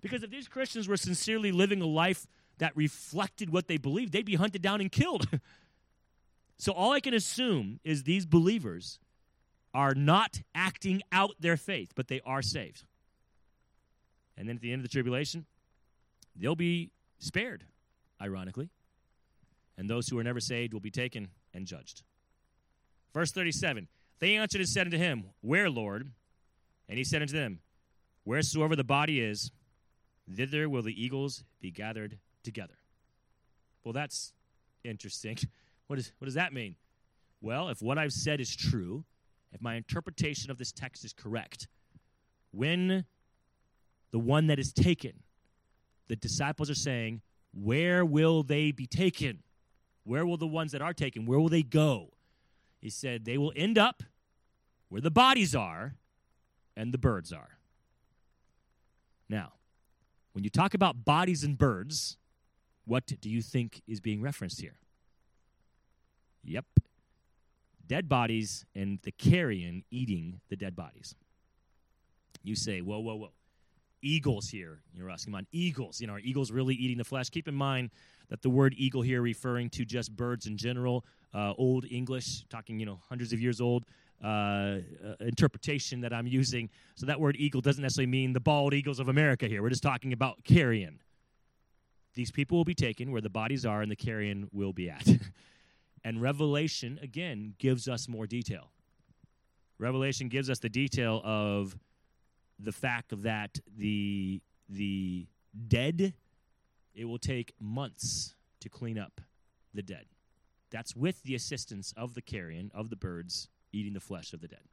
[0.00, 4.24] Because if these Christians were sincerely living a life that reflected what they believed, they'd
[4.24, 5.28] be hunted down and killed.
[6.56, 9.00] so all I can assume is these believers
[9.74, 12.84] are not acting out their faith, but they are saved.
[14.36, 15.46] And then at the end of the tribulation,
[16.36, 17.64] they'll be spared,
[18.20, 18.70] ironically.
[19.76, 22.02] And those who are never saved will be taken and judged.
[23.12, 23.88] Verse 37
[24.20, 26.10] They answered and said unto him, Where, Lord?
[26.88, 27.60] And he said unto them,
[28.24, 29.50] Wheresoever the body is,
[30.30, 32.78] thither will the eagles be gathered together.
[33.84, 34.32] Well, that's
[34.84, 35.36] interesting.
[35.86, 36.76] What, is, what does that mean?
[37.40, 39.06] Well, if what I've said is true,
[39.52, 41.68] if my interpretation of this text is correct,
[42.50, 43.04] when
[44.10, 45.12] the one that is taken,
[46.08, 49.42] the disciples are saying, Where will they be taken?
[50.04, 52.12] Where will the ones that are taken, where will they go?
[52.80, 54.02] He said, They will end up
[54.88, 55.94] where the bodies are
[56.76, 57.58] and the birds are.
[59.28, 59.52] Now,
[60.32, 62.16] when you talk about bodies and birds,
[62.84, 64.78] what do you think is being referenced here?
[66.44, 66.64] Yep,
[67.88, 71.14] dead bodies and the carrion eating the dead bodies.
[72.44, 73.32] You say, whoa, whoa, whoa.
[74.00, 74.80] Eagles here.
[74.94, 76.00] You're asking about eagles.
[76.00, 77.30] You know, are eagles really eating the flesh?
[77.30, 77.90] Keep in mind
[78.28, 82.78] that the word eagle here referring to just birds in general, uh, old English, talking,
[82.78, 83.84] you know, hundreds of years old.
[84.22, 86.68] Uh, uh, interpretation that I'm using.
[86.96, 89.62] So that word eagle doesn't necessarily mean the bald eagles of America here.
[89.62, 90.98] We're just talking about carrion.
[92.14, 95.06] These people will be taken where the bodies are and the carrion will be at.
[96.08, 98.70] And Revelation, again, gives us more detail.
[99.76, 101.76] Revelation gives us the detail of
[102.58, 104.40] the fact that the,
[104.70, 105.26] the
[105.68, 106.14] dead,
[106.94, 109.20] it will take months to clean up
[109.74, 110.06] the dead.
[110.70, 114.48] That's with the assistance of the carrion, of the birds eating the flesh of the
[114.48, 114.64] dead.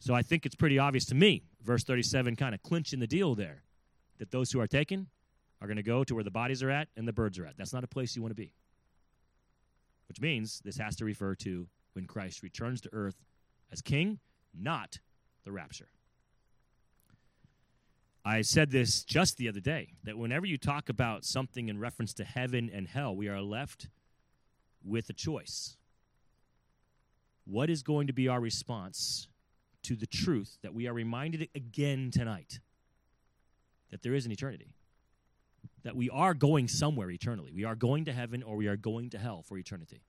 [0.00, 3.36] So I think it's pretty obvious to me, verse 37 kind of clinching the deal
[3.36, 3.62] there,
[4.18, 5.06] that those who are taken
[5.60, 7.56] are going to go to where the bodies are at and the birds are at.
[7.56, 8.54] That's not a place you want to be
[10.10, 13.14] which means this has to refer to when Christ returns to earth
[13.70, 14.18] as king,
[14.52, 14.98] not
[15.44, 15.86] the rapture.
[18.24, 22.12] I said this just the other day that whenever you talk about something in reference
[22.14, 23.86] to heaven and hell, we are left
[24.84, 25.76] with a choice.
[27.44, 29.28] What is going to be our response
[29.84, 32.58] to the truth that we are reminded again tonight
[33.92, 34.74] that there is an eternity?
[35.82, 37.52] That we are going somewhere eternally.
[37.52, 40.02] We are going to heaven or we are going to hell for eternity.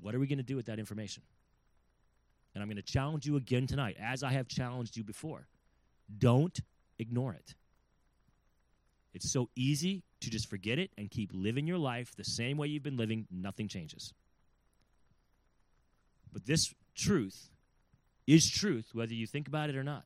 [0.00, 1.22] What are we going to do with that information?
[2.54, 5.46] And I'm going to challenge you again tonight, as I have challenged you before.
[6.18, 6.58] Don't
[6.98, 7.54] ignore it.
[9.14, 12.68] It's so easy to just forget it and keep living your life the same way
[12.68, 14.12] you've been living, nothing changes.
[16.32, 17.50] But this truth
[18.26, 20.04] is truth, whether you think about it or not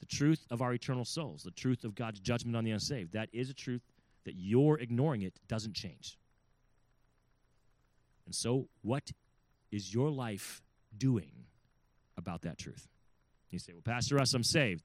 [0.00, 3.12] the truth of our eternal souls, the truth of God's judgment on the unsaved.
[3.12, 3.82] That is a truth
[4.24, 6.18] that you're ignoring it doesn't change.
[8.26, 9.10] And so, what
[9.70, 10.62] is your life
[10.96, 11.32] doing
[12.16, 12.86] about that truth?
[13.50, 14.84] You say, Well, Pastor Russ, I'm saved.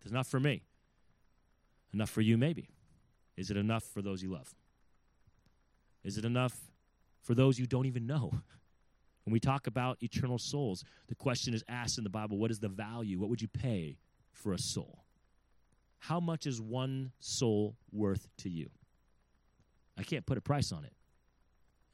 [0.00, 0.62] It's enough for me.
[1.94, 2.68] Enough for you, maybe.
[3.36, 4.52] Is it enough for those you love?
[6.04, 6.56] Is it enough
[7.22, 8.32] for those you don't even know?
[9.24, 12.60] When we talk about eternal souls, the question is asked in the Bible what is
[12.60, 13.20] the value?
[13.20, 13.98] What would you pay
[14.38, 15.04] for a soul?
[15.98, 18.70] How much is one soul worth to you?
[19.98, 20.92] I can't put a price on it.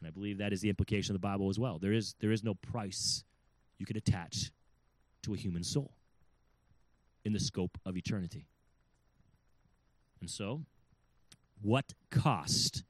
[0.00, 1.78] And I believe that is the implication of the Bible as well.
[1.78, 3.24] There is, there is no price
[3.78, 4.50] you can attach
[5.22, 5.94] to a human soul
[7.24, 8.46] in the scope of eternity.
[10.20, 10.62] And so,
[11.62, 12.82] what cost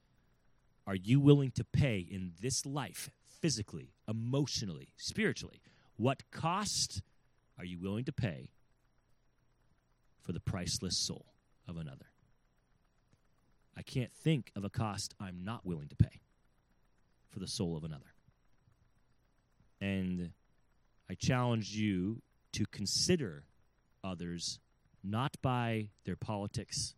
[0.85, 3.09] are you willing to pay in this life,
[3.41, 5.61] physically, emotionally, spiritually?
[5.95, 7.01] What cost
[7.57, 8.49] are you willing to pay
[10.25, 11.25] for the priceless soul
[11.67, 12.07] of another?
[13.77, 16.21] I can't think of a cost I'm not willing to pay
[17.29, 18.13] for the soul of another.
[19.81, 20.31] And
[21.09, 22.21] I challenge you
[22.53, 23.43] to consider
[24.03, 24.59] others
[25.03, 26.95] not by their politics.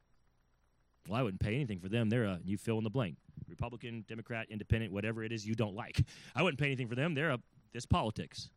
[1.07, 2.09] Well, I wouldn't pay anything for them.
[2.09, 3.17] They're a, you fill in the blank.
[3.49, 6.03] Republican, Democrat, Independent, whatever it is you don't like.
[6.35, 7.15] I wouldn't pay anything for them.
[7.15, 7.39] They're a,
[7.73, 8.49] this politics.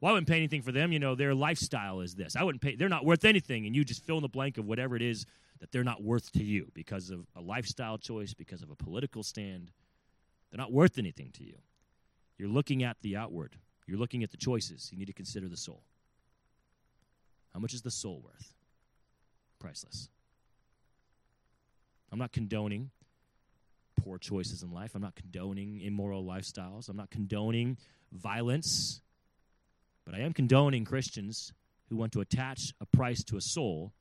[0.00, 0.92] Well, I wouldn't pay anything for them.
[0.92, 2.36] You know, their lifestyle is this.
[2.36, 2.76] I wouldn't pay.
[2.76, 5.24] They're not worth anything, and you just fill in the blank of whatever it is
[5.60, 9.22] that they're not worth to you because of a lifestyle choice, because of a political
[9.22, 9.70] stand.
[10.50, 11.56] They're not worth anything to you.
[12.38, 13.56] You're looking at the outward.
[13.86, 14.90] You're looking at the choices.
[14.92, 15.82] You need to consider the soul.
[17.54, 18.52] How much is the soul worth?
[19.58, 20.10] Priceless.
[22.12, 22.90] I'm not condoning
[23.96, 24.94] poor choices in life.
[24.94, 26.88] I'm not condoning immoral lifestyles.
[26.88, 27.78] I'm not condoning
[28.12, 29.00] violence.
[30.06, 31.52] But I am condoning Christians
[31.90, 33.92] who want to attach a price to a soul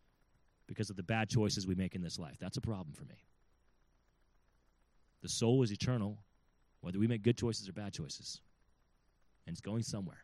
[0.68, 2.38] because of the bad choices we make in this life.
[2.40, 3.26] That's a problem for me.
[5.22, 6.20] The soul is eternal,
[6.82, 8.40] whether we make good choices or bad choices.
[9.46, 10.24] And it's going somewhere.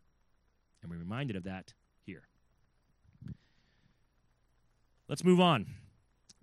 [0.81, 1.73] And we're reminded of that
[2.05, 2.23] here.
[5.07, 5.65] Let's move on.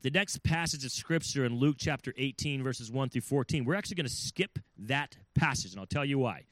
[0.03, 3.97] The next passage of Scripture in Luke chapter 18, verses 1 through 14, we're actually
[3.97, 6.45] going to skip that passage, and I'll tell you why.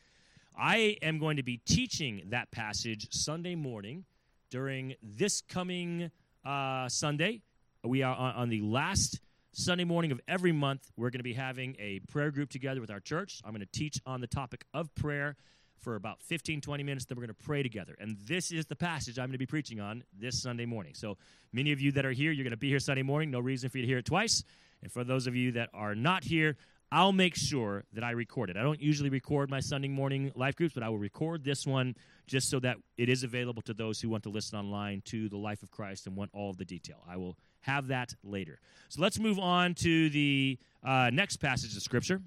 [0.58, 4.04] I am going to be teaching that passage Sunday morning
[4.50, 6.10] during this coming
[6.46, 7.42] uh, Sunday.
[7.84, 9.20] We are on, on the last
[9.52, 10.90] Sunday morning of every month.
[10.96, 13.42] We're going to be having a prayer group together with our church.
[13.44, 15.36] I'm going to teach on the topic of prayer
[15.78, 17.04] for about 15, 20 minutes.
[17.04, 17.94] Then we're going to pray together.
[18.00, 20.94] And this is the passage I'm going to be preaching on this Sunday morning.
[20.94, 21.18] So
[21.52, 23.30] many of you that are here, you're going to be here Sunday morning.
[23.30, 24.42] No reason for you to hear it twice.
[24.82, 26.56] And for those of you that are not here,
[26.92, 28.56] I'll make sure that I record it.
[28.56, 31.96] I don't usually record my Sunday morning life groups, but I will record this one
[32.28, 35.36] just so that it is available to those who want to listen online to the
[35.36, 37.02] life of Christ and want all of the detail.
[37.08, 38.60] I will have that later.
[38.88, 42.20] So let's move on to the uh, next passage of Scripture.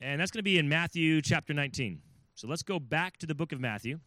[0.00, 2.00] And that's going to be in Matthew chapter 19.
[2.34, 3.98] So let's go back to the book of Matthew.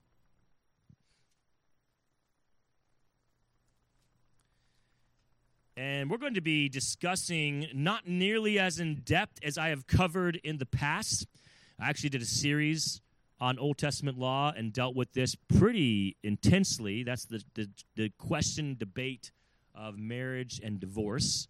[5.80, 10.36] And we're going to be discussing not nearly as in depth as I have covered
[10.44, 11.26] in the past.
[11.80, 13.00] I actually did a series
[13.40, 17.04] on Old Testament law and dealt with this pretty intensely.
[17.04, 19.32] That's the, the, the question debate
[19.74, 21.48] of marriage and divorce.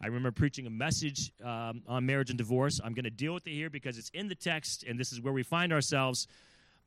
[0.00, 2.80] I remember preaching a message um, on marriage and divorce.
[2.84, 5.20] I'm going to deal with it here because it's in the text and this is
[5.20, 6.28] where we find ourselves.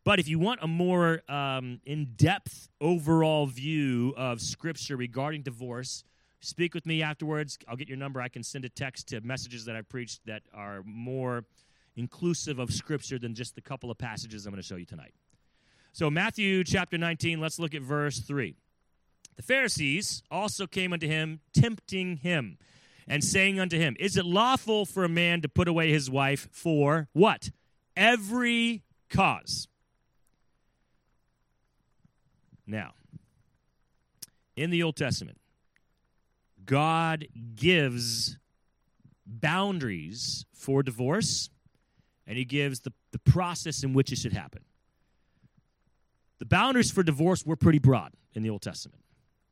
[0.05, 6.05] But if you want a more um, in depth overall view of Scripture regarding divorce,
[6.45, 7.57] speak with me afterwards.
[7.67, 8.21] I'll get your number.
[8.21, 11.45] I can send a text to messages that I've preached that are more
[11.95, 15.13] inclusive of Scripture than just the couple of passages I'm going to show you tonight.
[15.93, 18.55] So, Matthew chapter 19, let's look at verse 3.
[19.37, 22.57] The Pharisees also came unto him, tempting him,
[23.07, 26.49] and saying unto him, Is it lawful for a man to put away his wife
[26.51, 27.49] for what?
[27.95, 29.67] Every cause.
[32.67, 32.93] Now,
[34.55, 35.37] in the Old Testament,
[36.65, 38.37] God gives
[39.25, 41.49] boundaries for divorce
[42.27, 44.63] and he gives the, the process in which it should happen.
[46.39, 49.01] The boundaries for divorce were pretty broad in the Old Testament.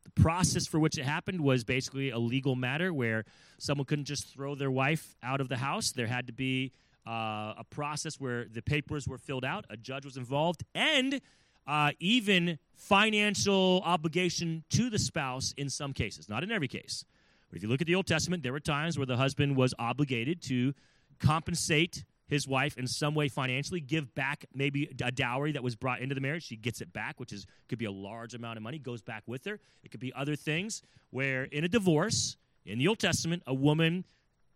[0.04, 3.23] The process for which it happened was basically a legal matter where
[3.58, 5.91] someone couldn't just throw their wife out of the house.
[5.91, 6.73] There had to be
[7.08, 11.21] uh, a process where the papers were filled out, a judge was involved, and
[11.68, 17.06] uh, even financial obligation to the spouse in some cases, not in every case.
[17.50, 19.74] But if you look at the Old Testament, there were times where the husband was
[19.80, 20.74] obligated to
[21.20, 26.02] compensate his wife in some way financially, give back maybe a dowry that was brought
[26.02, 26.44] into the marriage.
[26.44, 29.24] She gets it back, which is could be a large amount of money, goes back
[29.28, 29.60] with her.
[29.84, 34.04] It could be other things where in a divorce, in the Old Testament, a woman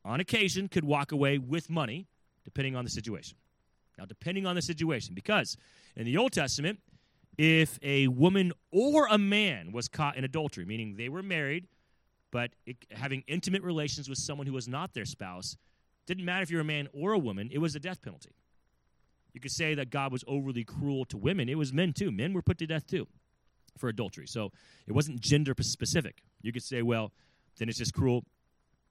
[0.03, 2.07] on occasion could walk away with money,
[2.45, 3.37] depending on the situation.
[3.97, 5.57] Now, depending on the situation, because
[5.95, 6.79] in the Old Testament,
[7.37, 11.67] if a woman or a man was caught in adultery, meaning they were married,
[12.31, 15.55] but it, having intimate relations with someone who was not their spouse,
[16.05, 18.33] Didn't matter if you're a man or a woman, it was a death penalty.
[19.33, 21.47] You could say that God was overly cruel to women.
[21.47, 22.11] It was men too.
[22.11, 23.07] Men were put to death too
[23.77, 24.25] for adultery.
[24.25, 24.51] So
[24.87, 26.23] it wasn't gender specific.
[26.41, 27.11] You could say, well,
[27.57, 28.23] then it's just cruel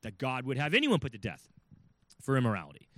[0.03, 1.49] that God would have anyone put to death
[2.22, 2.88] for immorality.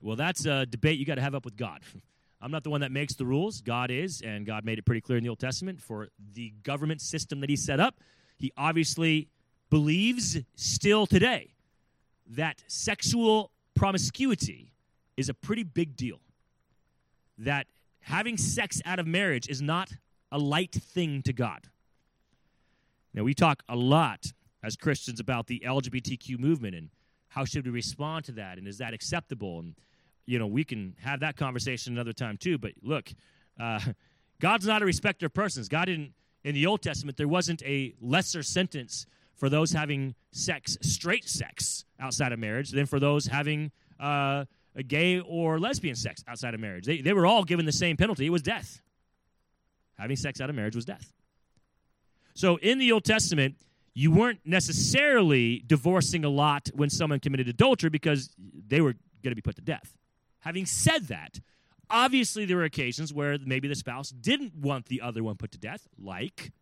[0.00, 1.80] Well, that's a debate you got to have up with God.
[2.44, 3.62] I'm not the one that makes the rules.
[3.62, 7.00] God is, and God made it pretty clear in the Old Testament for the government
[7.00, 7.94] system that He set up.
[8.36, 9.28] He obviously
[9.70, 11.54] believes still today
[12.26, 14.74] that sexual promiscuity
[15.16, 16.20] is a pretty big deal.
[17.38, 17.66] That
[18.00, 19.90] having sex out of marriage is not
[20.30, 21.70] a light thing to God.
[23.14, 26.90] Now, we talk a lot as Christians about the LGBTQ movement and
[27.28, 29.74] how should we respond to that and is that acceptable and
[30.26, 32.58] you know we can have that conversation another time too.
[32.58, 33.10] But look
[33.60, 33.80] uh,
[34.40, 35.68] god's not a respecter of persons.
[35.68, 36.12] God didn't
[36.42, 39.06] in the old testament there wasn't a lesser sentence
[39.36, 43.70] for those having sex straight sex outside of marriage than for those having
[44.00, 44.44] uh,
[44.76, 46.84] a gay or lesbian sex outside of marriage.
[46.84, 48.26] They, they were all given the same penalty.
[48.26, 48.80] It was death.
[49.98, 51.12] Having sex out of marriage was death.
[52.34, 53.56] So in the old testament
[53.94, 58.34] you weren't necessarily divorcing a lot when someone committed adultery because
[58.66, 59.96] they were going to be put to death.
[60.44, 61.40] Having said that,
[61.90, 65.58] obviously there were occasions where maybe the spouse didn't want the other one put to
[65.58, 66.52] death, like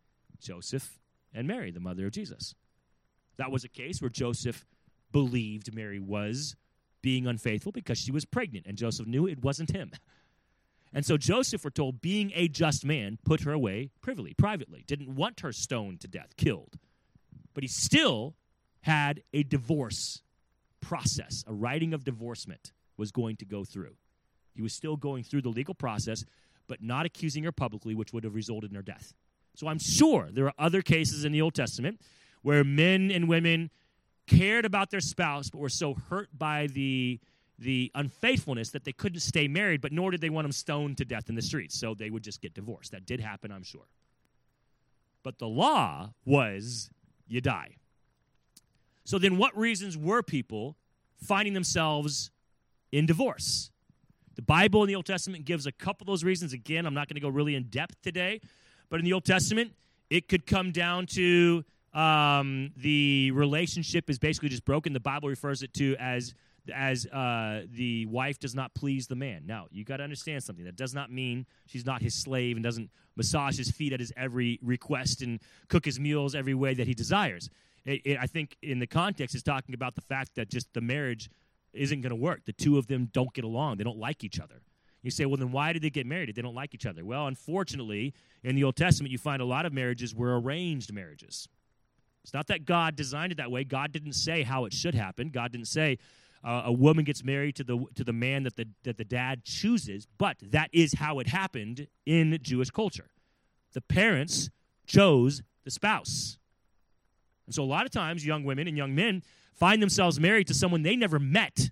[0.41, 0.99] Joseph
[1.33, 2.55] and Mary, the mother of Jesus.
[3.37, 4.65] That was a case where Joseph
[5.11, 6.57] believed Mary was
[7.03, 9.91] being unfaithful because she was pregnant, and Joseph knew it wasn't him.
[10.95, 15.15] And so Joseph, we're told, being a just man, put her away privily, privately, didn't
[15.15, 16.79] want her stoned to death, killed
[17.55, 18.35] but he still
[18.83, 20.23] had a divorce
[20.81, 23.97] process, a writing of divorcement was going to go through.
[24.55, 26.25] He was still going through the legal process,
[26.69, 29.15] but not accusing her publicly, which would have resulted in her death.
[29.55, 32.01] So I'm sure there are other cases in the Old Testament
[32.43, 33.71] where men and women
[34.27, 37.21] cared about their spouse, but were so hurt by the
[37.59, 41.05] the unfaithfulness that they couldn't stay married, but nor did they want them stoned to
[41.05, 41.79] death in the streets.
[41.79, 42.91] So they would just get divorced.
[42.91, 43.87] That did happen, I'm sure.
[45.23, 46.91] But the law was
[47.29, 47.77] you die.
[49.05, 50.77] So then, what reasons were people
[51.23, 52.31] finding themselves
[52.93, 53.71] in divorce?
[54.37, 56.53] The Bible in the Old Testament gives a couple of those reasons.
[56.53, 58.41] Again, I'm not going to go really in depth today,
[58.89, 59.73] but in the Old Testament,
[60.09, 61.65] it could come down to
[61.95, 64.93] um, the relationship is basically just broken.
[64.93, 66.35] The Bible refers it to as
[66.73, 69.43] as uh, the wife does not please the man.
[69.47, 70.65] Now, you got to understand something.
[70.65, 74.13] That does not mean she's not his slave and doesn't massage his feet at his
[74.17, 77.51] every request and cook his meals every way that he desires.
[77.85, 80.81] It, it, I think in the context, it's talking about the fact that just the
[80.81, 81.31] marriage
[81.73, 82.45] isn't going to work.
[82.45, 83.79] The two of them don't get along.
[83.79, 84.63] They don't like each other.
[85.03, 87.05] You say, well, then why did they get married if they don't like each other?
[87.05, 88.15] Well, unfortunately,
[88.45, 91.49] in the Old Testament, you find a lot of marriages were arranged marriages.
[92.23, 93.65] It's not that God designed it that way.
[93.65, 95.31] God didn't say how it should happen.
[95.31, 95.99] God didn't say,
[96.45, 99.45] uh, a woman gets married to the to the man that the that the dad
[99.45, 103.11] chooses, but that is how it happened in Jewish culture.
[103.73, 104.51] The parents
[104.87, 106.39] chose the spouse.
[107.47, 109.23] And so a lot of times young women and young men
[109.55, 111.71] find themselves married to someone they never met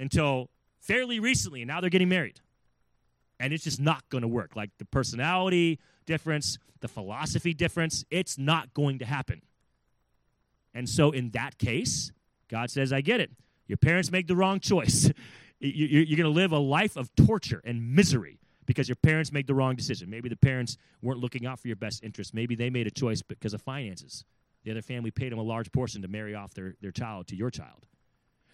[0.00, 2.40] until fairly recently and now they're getting married.
[3.40, 4.56] And it's just not going to work.
[4.56, 9.42] Like the personality difference, the philosophy difference, it's not going to happen.
[10.74, 12.12] And so in that case,
[12.48, 13.30] God says, I get it.
[13.66, 15.10] Your parents make the wrong choice.
[15.60, 19.54] You're going to live a life of torture and misery because your parents made the
[19.54, 20.08] wrong decision.
[20.08, 22.32] Maybe the parents weren't looking out for your best interest.
[22.32, 24.24] Maybe they made a choice because of finances.
[24.68, 27.34] The other family paid them a large portion to marry off their, their child to
[27.34, 27.86] your child.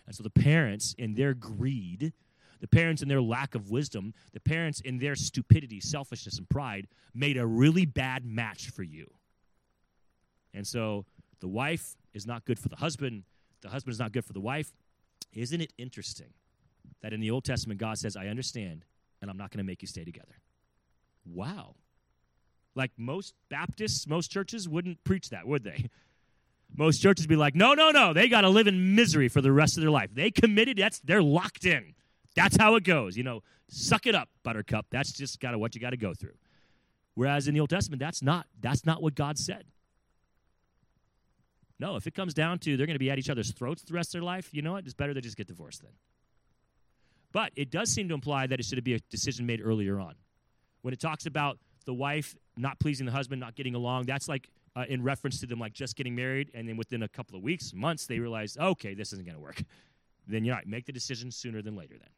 [0.07, 2.13] And so the parents, in their greed,
[2.61, 6.87] the parents, in their lack of wisdom, the parents, in their stupidity, selfishness, and pride,
[7.15, 9.11] made a really bad match for you.
[10.53, 11.05] And so
[11.41, 13.25] the wife is not good for the husband,
[13.63, 14.73] the husband is not good for the wife.
[15.33, 16.33] Isn't it interesting
[17.03, 18.85] that in the Old Testament, God says, I understand,
[19.21, 20.37] and I'm not going to make you stay together?
[21.27, 21.75] Wow.
[22.77, 25.91] Like most Baptists, most churches wouldn't preach that, would they?
[26.77, 28.13] Most churches be like, no, no, no.
[28.13, 30.11] They got to live in misery for the rest of their life.
[30.13, 31.95] They committed, that's they're locked in.
[32.35, 33.17] That's how it goes.
[33.17, 34.87] You know, suck it up, buttercup.
[34.91, 36.35] That's just kind of what you got to go through.
[37.15, 39.65] Whereas in the Old Testament, that's not that's not what God said.
[41.79, 43.95] No, if it comes down to they're going to be at each other's throats the
[43.95, 44.85] rest of their life, you know what?
[44.85, 45.93] It's better they just get divorced then.
[47.33, 50.15] But it does seem to imply that it should be a decision made earlier on.
[50.83, 54.49] When it talks about the wife not pleasing the husband, not getting along, that's like
[54.77, 57.43] uh, in reference to them like just getting married, and then within a couple of
[57.43, 59.63] weeks, months, they realize, okay, this isn't going to work.
[60.27, 61.97] Then you're right, make the decision sooner than later.
[61.99, 62.09] Then,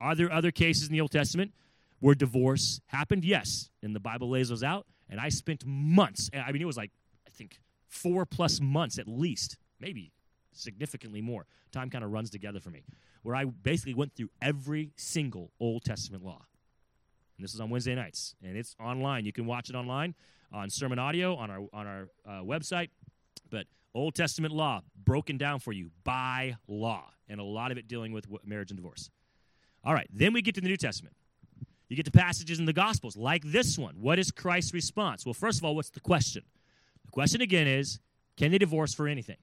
[0.00, 1.52] are there other cases in the Old Testament
[2.00, 3.24] where divorce happened?
[3.24, 4.86] Yes, and the Bible lays those out.
[5.08, 6.28] And I spent months.
[6.34, 6.90] I mean, it was like
[7.26, 10.12] I think four plus months at least, maybe
[10.52, 11.46] significantly more.
[11.72, 12.82] Time kind of runs together for me,
[13.22, 16.42] where I basically went through every single Old Testament law.
[17.36, 19.24] And this is on Wednesday nights, and it's online.
[19.24, 20.14] You can watch it online
[20.52, 22.88] on sermon audio on our on our uh, website.
[23.50, 27.88] But Old Testament law broken down for you by law, and a lot of it
[27.88, 29.10] dealing with marriage and divorce.
[29.84, 31.14] All right, then we get to the New Testament.
[31.88, 33.94] You get to passages in the Gospels like this one.
[34.00, 35.24] What is Christ's response?
[35.24, 36.42] Well, first of all, what's the question?
[37.04, 38.00] The question again is
[38.36, 39.36] can they divorce for anything?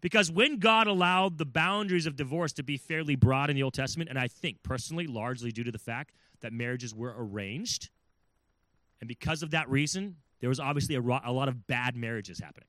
[0.00, 3.74] Because when God allowed the boundaries of divorce to be fairly broad in the Old
[3.74, 7.90] Testament, and I think personally, largely due to the fact that marriages were arranged,
[9.00, 12.38] and because of that reason, there was obviously a, ro- a lot of bad marriages
[12.38, 12.68] happening.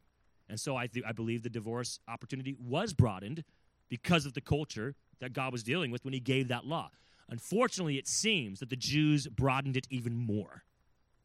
[0.50, 3.46] And so I, th- I believe the divorce opportunity was broadened
[3.88, 6.92] because of the culture that God was dealing with when He gave that law.
[7.30, 10.64] Unfortunately, it seems that the Jews broadened it even more.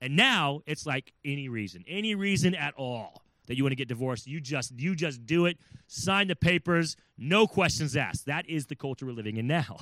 [0.00, 3.88] And now it's like any reason, any reason at all that you want to get
[3.88, 8.26] divorced, you just you just do it, sign the papers, no questions asked.
[8.26, 9.78] That is the culture we're living in now.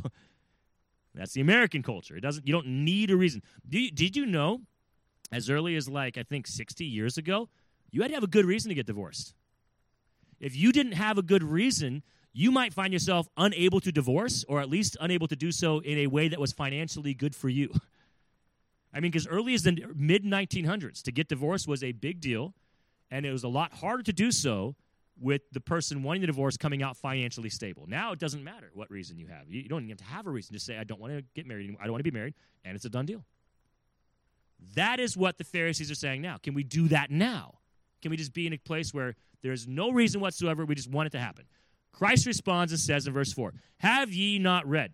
[1.14, 2.16] That's the American culture.
[2.16, 3.42] It doesn't you don't need a reason.
[3.68, 4.62] You, did you know
[5.32, 7.48] as early as like I think 60 years ago,
[7.90, 9.34] you had to have a good reason to get divorced.
[10.40, 12.02] If you didn't have a good reason,
[12.32, 15.98] you might find yourself unable to divorce or at least unable to do so in
[15.98, 17.72] a way that was financially good for you.
[18.92, 22.54] I mean, because early as the mid 1900s, to get divorced was a big deal,
[23.14, 24.74] and it was a lot harder to do so
[25.20, 27.84] with the person wanting the divorce coming out financially stable.
[27.86, 29.48] Now it doesn't matter what reason you have.
[29.48, 30.52] You don't even have to have a reason.
[30.52, 31.80] Just say, I don't want to get married anymore.
[31.80, 32.34] I don't want to be married,
[32.64, 33.24] and it's a done deal.
[34.74, 36.38] That is what the Pharisees are saying now.
[36.38, 37.58] Can we do that now?
[38.02, 40.64] Can we just be in a place where there's no reason whatsoever?
[40.64, 41.44] We just want it to happen.
[41.92, 44.90] Christ responds and says in verse 4 Have ye not read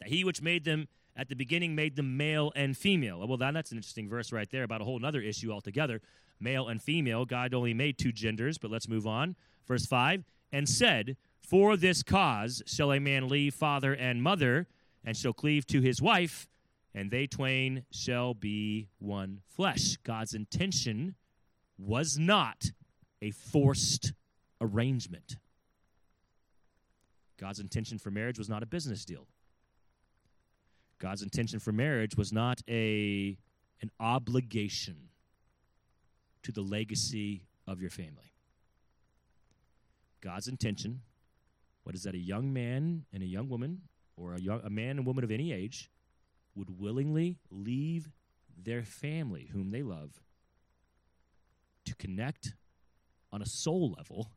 [0.00, 3.26] that he which made them at the beginning made them male and female?
[3.28, 6.00] Well, that's an interesting verse right there about a whole other issue altogether.
[6.40, 7.24] Male and female.
[7.24, 9.36] God only made two genders, but let's move on.
[9.66, 14.66] Verse 5 And said, For this cause shall a man leave father and mother,
[15.04, 16.48] and shall cleave to his wife,
[16.94, 19.96] and they twain shall be one flesh.
[20.04, 21.14] God's intention
[21.78, 22.70] was not
[23.20, 24.12] a forced
[24.60, 25.36] arrangement.
[27.38, 29.26] God's intention for marriage was not a business deal.
[30.98, 33.36] God's intention for marriage was not a
[33.82, 35.10] an obligation
[36.44, 38.32] to the legacy of your family.
[40.20, 41.00] God's intention,
[41.82, 43.82] what is that a young man and a young woman
[44.16, 45.90] or a, young, a man and woman of any age
[46.54, 48.08] would willingly leave
[48.56, 50.22] their family whom they love
[51.84, 52.54] to connect
[53.32, 54.30] on a soul level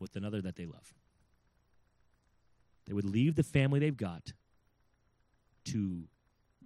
[0.00, 0.94] with another that they love.
[2.86, 4.32] They would leave the family they've got
[5.66, 6.04] to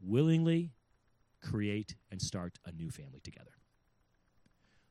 [0.02, 0.72] willingly
[1.42, 3.57] create and start a new family together.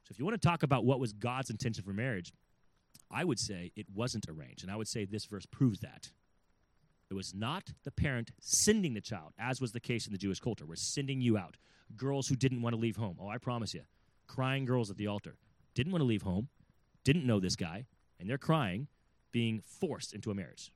[0.07, 2.31] So, if you want to talk about what was God's intention for marriage,
[3.11, 4.63] I would say it wasn't arranged.
[4.63, 6.11] And I would say this verse proves that.
[7.09, 10.39] It was not the parent sending the child, as was the case in the Jewish
[10.39, 10.65] culture.
[10.65, 11.57] We're sending you out.
[11.97, 13.17] Girls who didn't want to leave home.
[13.19, 13.81] Oh, I promise you.
[14.27, 15.35] Crying girls at the altar.
[15.73, 16.47] Didn't want to leave home,
[17.03, 17.85] didn't know this guy,
[18.17, 18.87] and they're crying,
[19.33, 20.71] being forced into a marriage.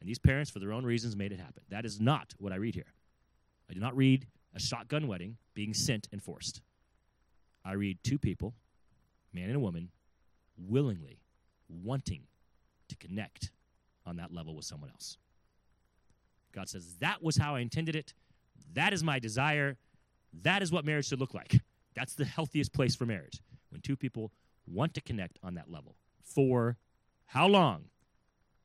[0.00, 1.62] And these parents, for their own reasons, made it happen.
[1.68, 2.94] That is not what I read here.
[3.68, 6.62] I do not read a shotgun wedding being sent and forced.
[7.64, 8.54] I read two people,
[9.32, 9.90] man and a woman,
[10.56, 11.20] willingly
[11.68, 12.22] wanting
[12.88, 13.50] to connect
[14.06, 15.16] on that level with someone else.
[16.52, 18.14] God says, That was how I intended it.
[18.74, 19.76] That is my desire.
[20.42, 21.60] That is what marriage should look like.
[21.94, 24.32] That's the healthiest place for marriage when two people
[24.66, 25.96] want to connect on that level.
[26.22, 26.76] For
[27.26, 27.84] how long?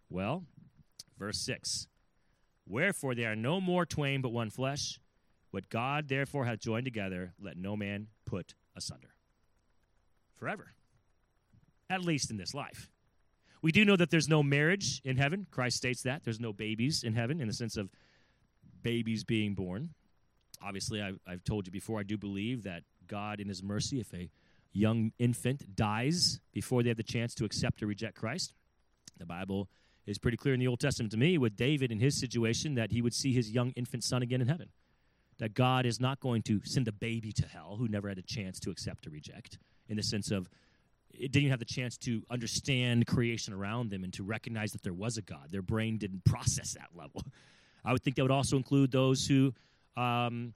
[0.10, 0.44] Well,
[1.18, 1.88] Verse 6
[2.66, 5.00] Wherefore they are no more twain but one flesh.
[5.52, 9.10] What God therefore hath joined together, let no man put asunder.
[10.38, 10.74] Forever.
[11.90, 12.90] At least in this life.
[13.62, 15.48] We do know that there's no marriage in heaven.
[15.50, 16.24] Christ states that.
[16.24, 17.90] There's no babies in heaven in the sense of
[18.84, 19.90] babies being born.
[20.62, 24.14] Obviously, I've, I've told you before, I do believe that God, in His mercy, if
[24.14, 24.30] a
[24.74, 28.54] young infant dies before they have the chance to accept or reject Christ,
[29.18, 29.70] the Bible
[30.06, 32.92] is pretty clear in the Old Testament to me with David in his situation that
[32.92, 34.70] he would see his young infant son again in heaven.
[35.40, 38.24] That God is not going to send a baby to hell who never had a
[38.24, 40.50] chance to accept or reject, in the sense of
[41.14, 44.84] it didn't even have the chance to understand creation around them and to recognize that
[44.84, 45.48] there was a God.
[45.50, 47.24] Their brain didn't process that level.
[47.84, 49.54] I would think that would also include those who
[49.96, 50.54] um,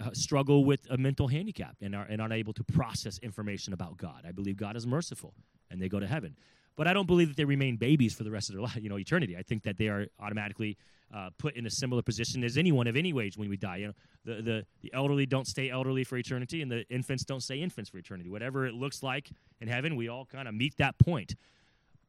[0.00, 3.96] uh, struggle with a mental handicap and are, and aren't able to process information about
[3.96, 4.24] God.
[4.26, 5.34] I believe God is merciful
[5.70, 6.36] and they go to heaven.
[6.76, 8.88] But I don't believe that they remain babies for the rest of their life, you
[8.88, 9.36] know, eternity.
[9.36, 10.76] I think that they are automatically
[11.14, 13.76] uh, put in a similar position as anyone of any age when we die.
[13.76, 13.92] You know,
[14.24, 17.90] the, the, the elderly don't stay elderly for eternity, and the infants don't stay infants
[17.90, 18.30] for eternity.
[18.30, 21.34] Whatever it looks like in heaven, we all kind of meet that point.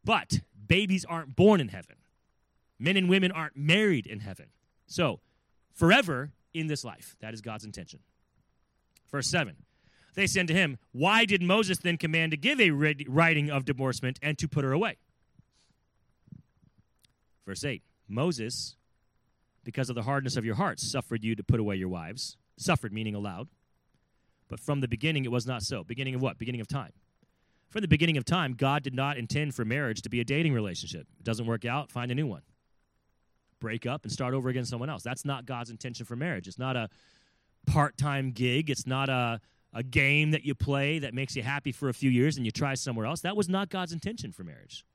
[0.06, 1.98] But babies aren't born in heaven.
[2.80, 4.48] Men and women aren't married in heaven.
[4.88, 5.20] So,
[5.74, 7.16] forever in this life.
[7.20, 8.00] That is God's intention.
[9.12, 9.56] Verse 7.
[10.14, 14.20] They said to him, Why did Moses then command to give a writing of divorcement
[14.22, 14.98] and to put her away?
[17.46, 17.82] Verse 8.
[18.08, 18.76] Moses,
[19.64, 22.38] because of the hardness of your hearts, suffered you to put away your wives.
[22.58, 23.48] Suffered, meaning allowed.
[24.50, 25.84] But from the beginning, it was not so.
[25.84, 26.38] Beginning of what?
[26.38, 26.92] Beginning of time.
[27.70, 30.54] From the beginning of time, God did not intend for marriage to be a dating
[30.54, 31.08] relationship.
[31.18, 32.44] It doesn't work out, find a new one.
[33.60, 35.02] Break up and start over again someone else.
[35.02, 36.48] That's not God's intention for marriage.
[36.48, 36.90] It's not a
[37.66, 38.70] part time gig.
[38.70, 39.42] It's not a,
[39.74, 42.52] a game that you play that makes you happy for a few years and you
[42.52, 43.22] try somewhere else.
[43.22, 44.86] That was not God's intention for marriage.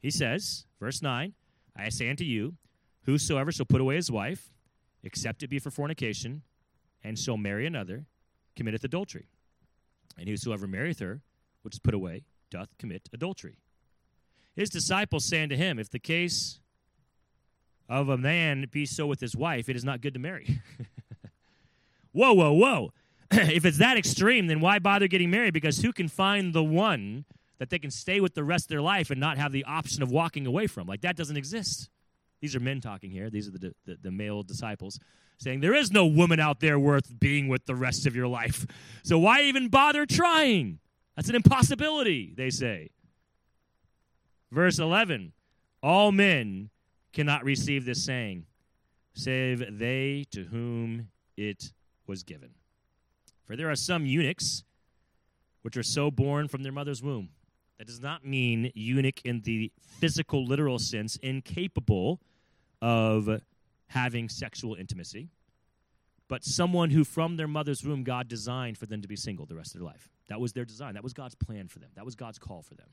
[0.00, 1.34] He says, verse 9,
[1.76, 2.54] I say unto you,
[3.04, 4.50] whosoever shall put away his wife,
[5.02, 6.42] except it be for fornication,
[7.04, 8.06] and shall marry another,
[8.56, 9.28] committeth adultery.
[10.18, 11.20] And whosoever marrieth her,
[11.62, 13.56] which is put away, doth commit adultery.
[14.54, 16.60] His disciples say unto him, If the case
[17.88, 20.60] of a man be so with his wife, it is not good to marry.
[22.12, 22.92] whoa, whoa, whoa.
[23.50, 25.54] if it's that extreme, then why bother getting married?
[25.54, 27.24] Because who can find the one
[27.58, 30.02] that they can stay with the rest of their life and not have the option
[30.02, 30.86] of walking away from?
[30.86, 31.88] Like, that doesn't exist.
[32.40, 33.30] These are men talking here.
[33.30, 34.98] These are the, the, the male disciples
[35.38, 38.66] saying, There is no woman out there worth being with the rest of your life.
[39.02, 40.78] So why even bother trying?
[41.16, 42.90] That's an impossibility, they say.
[44.50, 45.32] Verse 11
[45.82, 46.70] All men
[47.12, 48.46] cannot receive this saying,
[49.14, 51.72] save they to whom it
[52.06, 52.50] was given.
[53.52, 54.64] For there are some eunuchs
[55.60, 57.28] which are so born from their mother's womb.
[57.76, 62.22] That does not mean eunuch in the physical, literal sense, incapable
[62.80, 63.42] of
[63.88, 65.28] having sexual intimacy,
[66.28, 69.54] but someone who from their mother's womb God designed for them to be single the
[69.54, 70.08] rest of their life.
[70.30, 70.94] That was their design.
[70.94, 71.90] That was God's plan for them.
[71.94, 72.88] That was God's call for them.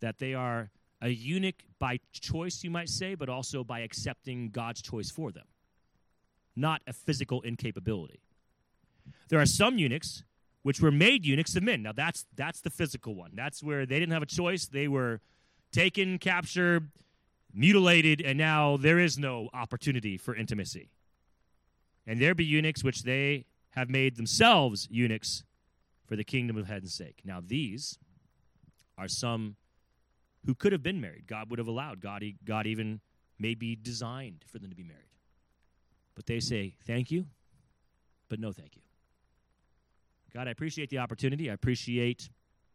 [0.00, 0.70] That they are
[1.02, 5.44] a eunuch by choice, you might say, but also by accepting God's choice for them,
[6.56, 8.22] not a physical incapability.
[9.28, 10.24] There are some eunuchs
[10.62, 11.82] which were made eunuchs of men.
[11.82, 13.32] Now that's that's the physical one.
[13.34, 14.66] That's where they didn't have a choice.
[14.66, 15.20] They were
[15.72, 16.90] taken, captured,
[17.52, 20.90] mutilated, and now there is no opportunity for intimacy.
[22.06, 25.44] And there be eunuchs which they have made themselves eunuchs
[26.06, 27.20] for the kingdom of heaven's sake.
[27.24, 27.98] Now these
[28.96, 29.56] are some
[30.46, 31.26] who could have been married.
[31.26, 32.00] God would have allowed.
[32.00, 33.00] God, God even
[33.38, 35.02] maybe designed for them to be married.
[36.14, 37.26] But they say, thank you,
[38.28, 38.82] but no thank you.
[40.38, 41.50] God, I appreciate the opportunity.
[41.50, 42.30] I appreciate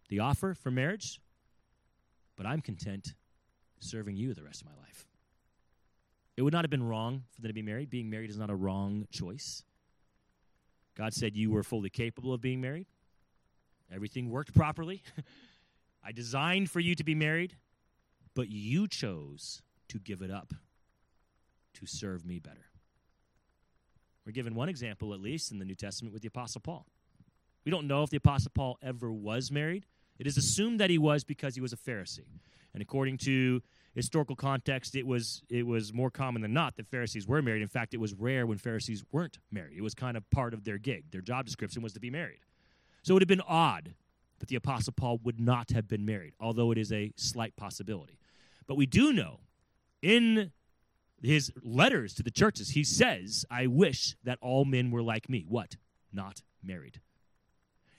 [0.09, 1.21] the offer for marriage,
[2.35, 3.13] but I'm content
[3.79, 5.07] serving you the rest of my life.
[6.35, 7.89] It would not have been wrong for them to be married.
[7.89, 9.63] Being married is not a wrong choice.
[10.97, 12.85] God said you were fully capable of being married.
[13.89, 15.01] Everything worked properly.
[16.03, 17.55] I designed for you to be married,
[18.35, 20.51] but you chose to give it up
[21.75, 22.65] to serve me better.
[24.25, 26.87] We're given one example, at least, in the New Testament with the Apostle Paul.
[27.65, 29.85] We don't know if the Apostle Paul ever was married.
[30.19, 32.27] It is assumed that he was because he was a Pharisee.
[32.73, 33.61] And according to
[33.95, 37.61] historical context, it was it was more common than not that Pharisees were married.
[37.61, 39.77] In fact, it was rare when Pharisees weren't married.
[39.77, 41.11] It was kind of part of their gig.
[41.11, 42.39] Their job description was to be married.
[43.03, 43.93] So it would have been odd
[44.39, 48.17] that the Apostle Paul would not have been married, although it is a slight possibility.
[48.67, 49.41] But we do know
[50.01, 50.51] in
[51.21, 55.45] his letters to the churches, he says, I wish that all men were like me.
[55.47, 55.77] What?
[56.11, 56.99] Not married.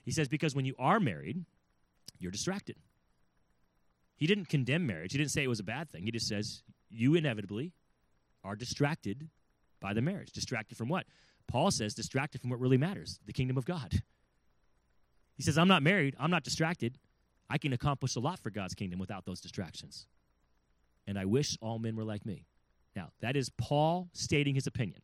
[0.05, 1.45] He says, because when you are married,
[2.19, 2.77] you're distracted.
[4.17, 5.13] He didn't condemn marriage.
[5.13, 6.05] He didn't say it was a bad thing.
[6.05, 7.73] He just says you inevitably
[8.45, 9.29] are distracted
[9.81, 10.31] by the marriage.
[10.31, 11.07] Distracted from what?
[11.49, 14.03] Paul says distracted from what really matters the kingdom of God.
[15.37, 16.15] He says, I'm not married.
[16.19, 16.99] I'm not distracted.
[17.51, 20.07] I can accomplish a lot for God's kingdom without those distractions.
[21.07, 22.47] And I wish all men were like me.
[22.95, 25.03] Now, that is Paul stating his opinion.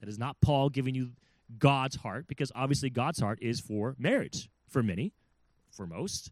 [0.00, 1.12] That is not Paul giving you
[1.58, 5.12] God's heart, because obviously God's heart is for marriage for many,
[5.70, 6.30] for most.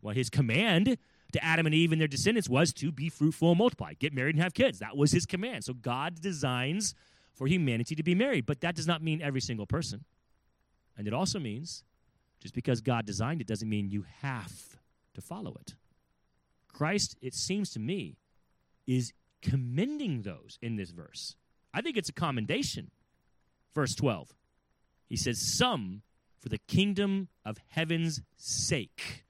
[0.00, 0.96] Well, his command
[1.32, 4.34] to Adam and Eve and their descendants was to be fruitful and multiply, get married
[4.34, 4.78] and have kids.
[4.78, 5.64] That was his command.
[5.64, 6.94] So God designs
[7.34, 10.04] for humanity to be married, but that does not mean every single person.
[10.96, 11.84] And it also means
[12.40, 14.78] just because God designed it doesn't mean you have
[15.14, 15.74] to follow it.
[16.72, 18.16] Christ, it seems to me,
[18.86, 19.12] is
[19.42, 21.36] commending those in this verse.
[21.74, 22.90] I think it's a commendation.
[23.74, 24.34] Verse 12.
[25.08, 26.02] He says, Some
[26.38, 29.24] for the kingdom of heaven's sake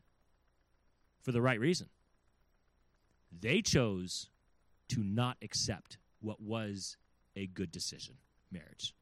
[1.20, 1.88] for the right reason.
[3.40, 4.30] They chose
[4.88, 6.96] to not accept what was
[7.36, 8.16] a good decision
[8.50, 8.94] marriage.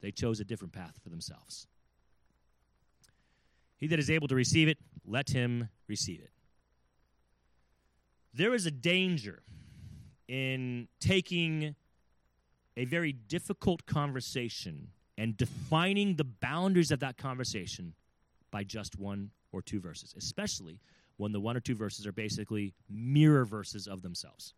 [0.00, 1.66] They chose a different path for themselves.
[3.76, 6.30] He that is able to receive it, let him receive it.
[8.32, 9.42] There is a danger
[10.28, 11.74] in taking
[12.76, 17.94] a very difficult conversation and defining the boundaries of that conversation
[18.50, 20.78] by just one or two verses, especially
[21.16, 24.54] when the one or two verses are basically mirror verses of themselves.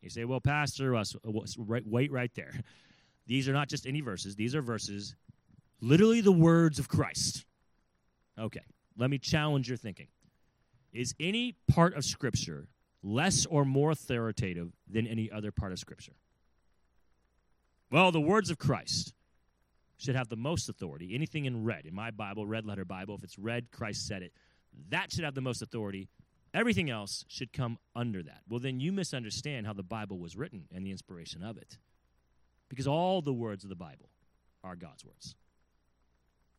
[0.00, 2.52] You say, well, Pastor, wait right there.
[3.26, 5.14] These are not just any verses, these are verses,
[5.80, 7.44] literally the words of Christ.
[8.36, 8.62] Okay,
[8.96, 10.08] let me challenge your thinking.
[10.92, 12.66] Is any part of Scripture
[13.00, 16.14] less or more authoritative than any other part of Scripture?
[17.92, 19.12] Well, the words of Christ
[19.98, 21.14] should have the most authority.
[21.14, 24.32] Anything in red, in my Bible, red letter Bible, if it's red, Christ said it,
[24.88, 26.08] that should have the most authority.
[26.54, 28.40] Everything else should come under that.
[28.48, 31.76] Well, then you misunderstand how the Bible was written and the inspiration of it.
[32.70, 34.08] Because all the words of the Bible
[34.64, 35.36] are God's words.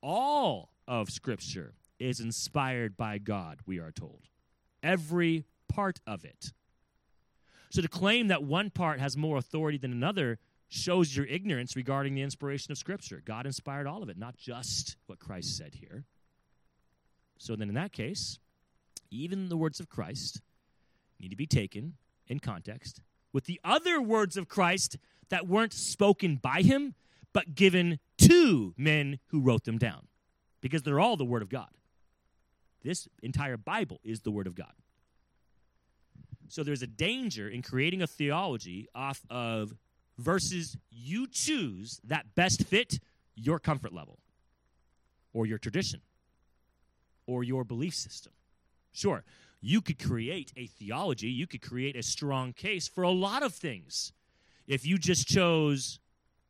[0.04, 4.28] All of Scripture is inspired by God, we are told.
[4.84, 6.54] Every part of it.
[7.72, 10.38] So to claim that one part has more authority than another
[10.74, 13.22] shows your ignorance regarding the inspiration of Scripture.
[13.24, 16.06] God inspired all of it, not just what Christ said here.
[17.38, 18.40] So then, in that case,
[19.12, 20.42] even the words of Christ
[21.20, 21.94] need to be taken
[22.28, 23.02] in context
[23.32, 24.98] with the other words of Christ
[25.30, 26.96] that weren't spoken by him,
[27.34, 30.08] but given to men who wrote them down,
[30.62, 31.70] because they're all the Word of God.
[32.84, 34.74] This entire Bible is the Word of God.
[36.50, 39.74] So there's a danger in creating a theology off of
[40.18, 43.00] verses you choose that best fit
[43.36, 44.20] your comfort level
[45.34, 46.02] or your tradition
[47.26, 48.34] or your belief system.
[48.92, 49.24] Sure,
[49.62, 53.54] you could create a theology, you could create a strong case for a lot of
[53.54, 54.14] things
[54.68, 56.00] if you just chose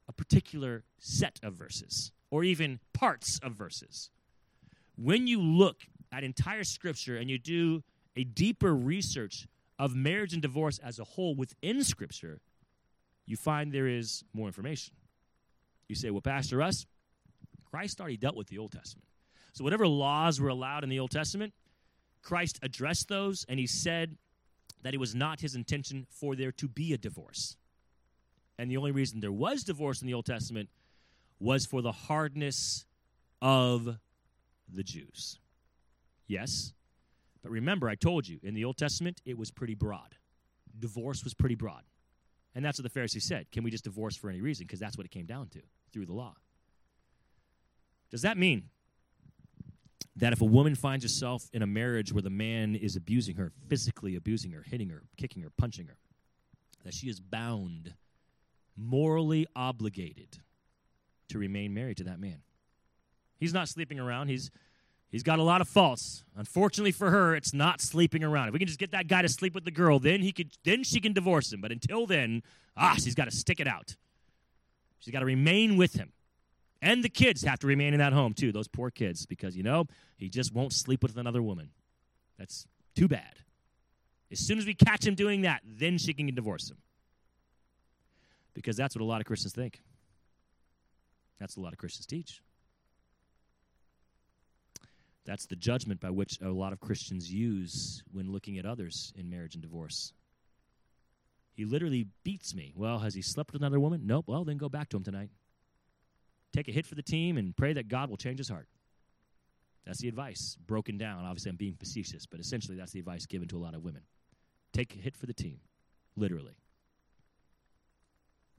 [0.07, 4.09] a particular set of verses or even parts of verses.
[4.95, 7.84] When you look at entire scripture and you do
[8.16, 9.47] a deeper research
[9.80, 12.41] of marriage and divorce as a whole within scripture,
[13.26, 14.93] you find there is more information.
[15.88, 16.86] You say, well, Pastor Russ,
[17.69, 19.07] Christ already dealt with the Old Testament.
[19.53, 21.53] So, whatever laws were allowed in the Old Testament,
[22.21, 24.17] Christ addressed those, and he said
[24.82, 27.57] that it was not his intention for there to be a divorce.
[28.57, 30.69] And the only reason there was divorce in the Old Testament
[31.39, 32.86] was for the hardness
[33.41, 33.97] of
[34.71, 35.39] the Jews.
[36.28, 36.74] Yes,
[37.41, 40.15] but remember, I told you, in the Old Testament, it was pretty broad.
[40.80, 41.84] Divorce was pretty broad.
[42.56, 43.51] And that's what the Pharisees said.
[43.51, 44.66] Can we just divorce for any reason?
[44.66, 46.36] Because that's what it came down to through the law.
[48.12, 48.70] Does that mean
[50.16, 53.51] that if a woman finds herself in a marriage where the man is abusing her,
[53.68, 55.97] physically abusing her, hitting her, kicking her, punching her,
[56.84, 57.95] that she is bound,
[58.78, 60.38] morally obligated
[61.30, 62.43] to remain married to that man?
[63.39, 64.28] He's not sleeping around.
[64.28, 64.51] He's
[65.14, 66.24] He's got a lot of faults.
[66.36, 68.47] Unfortunately for her, it's not sleeping around.
[68.47, 70.57] If we can just get that guy to sleep with the girl, then he could
[70.64, 71.61] then she can divorce him.
[71.61, 72.41] But until then,
[72.76, 73.95] ah, she's got to stick it out.
[74.97, 76.14] She's got to remain with him.
[76.82, 79.61] And the kids have to remain in that home too, those poor kids, because you
[79.61, 79.86] know,
[80.18, 81.70] he just won't sleep with another woman.
[82.39, 83.36] That's too bad.
[84.32, 86.78] As soon as we catch him doing that, then she can divorce him.
[88.55, 89.80] Because that's what a lot of Christians think.
[91.39, 92.41] That's what a lot of Christians teach.
[95.26, 99.30] That's the judgment by which a lot of Christians use when looking at others in
[99.30, 100.13] marriage and divorce.
[101.53, 102.74] He literally beats me.
[102.76, 104.01] Well, has he slept with another woman?
[104.05, 104.26] Nope.
[104.28, 105.30] Well, then go back to him tonight.
[106.51, 108.67] Take a hit for the team and pray that God will change his heart.
[109.86, 111.26] That's the advice, broken down.
[111.26, 114.01] Obviously, I'm being facetious, but essentially, that's the advice given to a lot of women.
[114.71, 115.59] Take a hit for the team,
[116.15, 116.55] literally.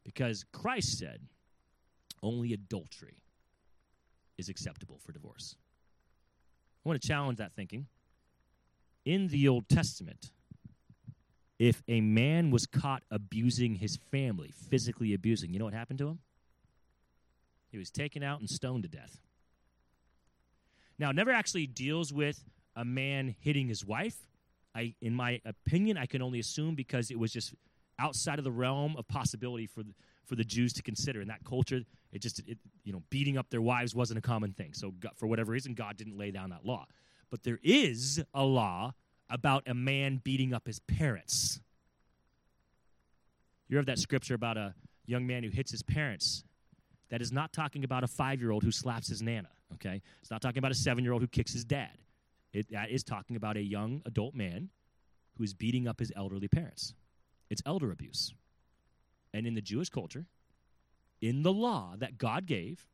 [0.04, 1.20] Because Christ said
[2.22, 3.22] only adultery
[4.36, 5.56] is acceptable for divorce.
[6.84, 7.86] I want to challenge that thinking.
[9.04, 10.30] In the Old Testament,
[11.58, 16.08] if a man was caught abusing his family, physically abusing, you know what happened to
[16.08, 16.18] him?
[17.70, 19.18] He was taken out and stoned to death.
[20.98, 22.44] Now, it never actually deals with
[22.76, 24.16] a man hitting his wife.
[24.74, 27.54] I, in my opinion, I can only assume because it was just
[27.98, 29.92] outside of the realm of possibility for the,
[30.24, 31.82] for the Jews to consider in that culture.
[32.14, 34.72] It just, it, you know, beating up their wives wasn't a common thing.
[34.72, 36.86] So God, for whatever reason, God didn't lay down that law.
[37.28, 38.94] But there is a law
[39.28, 41.60] about a man beating up his parents.
[43.68, 44.74] You have that scripture about a
[45.06, 46.44] young man who hits his parents.
[47.10, 50.00] That is not talking about a five year old who slaps his nana, okay?
[50.20, 51.98] It's not talking about a seven year old who kicks his dad.
[52.52, 54.70] It, that is talking about a young adult man
[55.36, 56.94] who is beating up his elderly parents.
[57.50, 58.32] It's elder abuse.
[59.32, 60.26] And in the Jewish culture,
[61.20, 62.86] in the law that God gave,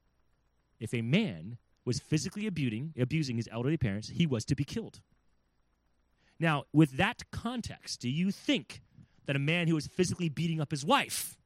[0.78, 5.00] if a man was physically abusing, abusing his elderly parents, he was to be killed.
[6.38, 8.80] Now, with that context, do you think
[9.26, 11.36] that a man who is physically beating up his wife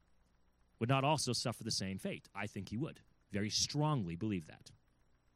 [0.79, 2.27] would not also suffer the same fate?
[2.33, 3.01] I think he would.
[3.31, 4.71] Very strongly believe that.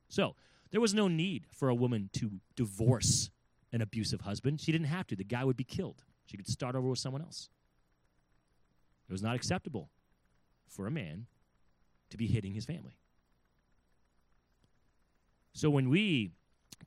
[0.08, 0.36] So,
[0.72, 3.32] there was no need for a woman to divorce
[3.72, 4.62] an abusive husband.
[4.62, 5.16] She didn't have to.
[5.16, 6.04] The guy would be killed.
[6.26, 7.50] She could start over with someone else.
[9.08, 9.90] It was not acceptable
[10.70, 11.26] for a man
[12.10, 12.98] to be hitting his family.
[15.54, 16.32] So when we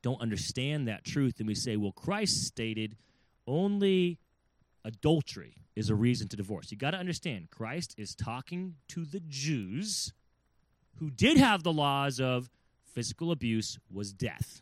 [0.01, 2.95] don't understand that truth and we say, well, Christ stated
[3.45, 4.19] only
[4.83, 6.71] adultery is a reason to divorce.
[6.71, 10.13] You got to understand, Christ is talking to the Jews
[10.99, 12.49] who did have the laws of
[12.83, 14.61] physical abuse was death.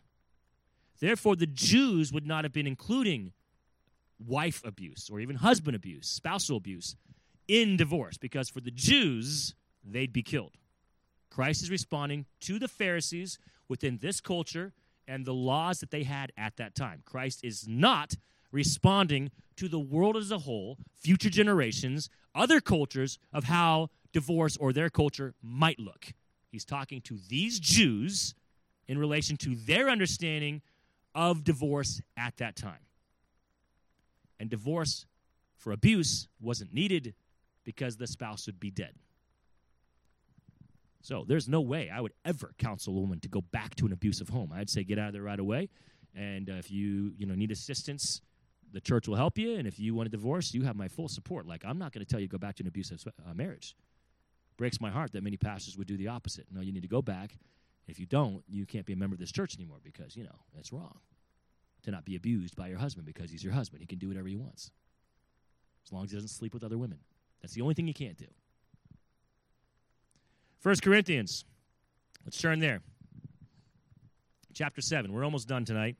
[0.99, 3.33] Therefore, the Jews would not have been including
[4.19, 6.95] wife abuse or even husband abuse, spousal abuse
[7.47, 10.57] in divorce because for the Jews, they'd be killed.
[11.29, 14.73] Christ is responding to the Pharisees within this culture
[15.07, 17.01] and the laws that they had at that time.
[17.05, 18.15] Christ is not
[18.51, 24.73] responding to the world as a whole, future generations, other cultures of how divorce or
[24.73, 26.13] their culture might look.
[26.51, 28.35] He's talking to these Jews
[28.87, 30.61] in relation to their understanding
[31.15, 32.85] of divorce at that time.
[34.39, 35.05] And divorce
[35.55, 37.13] for abuse wasn't needed
[37.63, 38.93] because the spouse would be dead.
[41.01, 43.91] So there's no way I would ever counsel a woman to go back to an
[43.91, 44.51] abusive home.
[44.53, 45.69] I'd say get out of there right away.
[46.15, 48.21] And uh, if you you know need assistance,
[48.71, 49.55] the church will help you.
[49.55, 51.47] And if you want a divorce, you have my full support.
[51.47, 53.75] Like I'm not going to tell you to go back to an abusive uh, marriage.
[54.57, 56.45] Breaks my heart that many pastors would do the opposite.
[56.51, 57.37] No, you need to go back.
[57.87, 60.39] If you don't, you can't be a member of this church anymore because you know
[60.57, 60.99] it's wrong
[61.83, 63.81] to not be abused by your husband because he's your husband.
[63.81, 64.71] He can do whatever he wants
[65.85, 66.99] as long as he doesn't sleep with other women.
[67.41, 68.27] That's the only thing you can't do.
[70.59, 71.45] First Corinthians.
[72.23, 72.81] Let's turn there.
[74.53, 75.11] Chapter 7.
[75.11, 75.95] We're almost done tonight.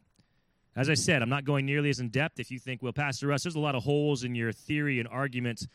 [0.76, 2.40] As I said, I'm not going nearly as in depth.
[2.40, 5.08] If you think, well, Pastor Russ, there's a lot of holes in your theory and
[5.08, 5.68] arguments.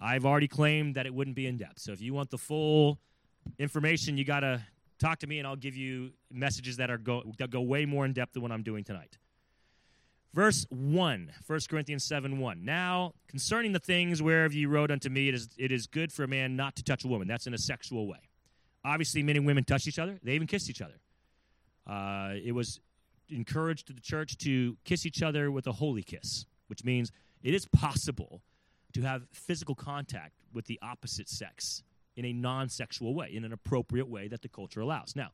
[0.00, 1.78] I've already claimed that it wouldn't be in depth.
[1.78, 2.98] So if you want the full
[3.58, 4.62] information, you got to
[4.98, 8.04] talk to me, and I'll give you messages that are go, that go way more
[8.04, 9.16] in depth than what I'm doing tonight.
[10.34, 12.64] Verse 1, 1 Corinthians 7 1.
[12.64, 16.24] Now, concerning the things whereof you wrote unto me, it is, it is good for
[16.24, 17.28] a man not to touch a woman.
[17.28, 18.30] That's in a sexual way.
[18.84, 20.18] Obviously, men and women touched each other.
[20.22, 21.00] They even kissed each other.
[21.86, 22.80] Uh, it was
[23.28, 27.12] encouraged to the church to kiss each other with a holy kiss, which means
[27.42, 28.40] it is possible
[28.94, 31.82] to have physical contact with the opposite sex
[32.16, 35.14] in a non sexual way, in an appropriate way that the culture allows.
[35.14, 35.28] Now,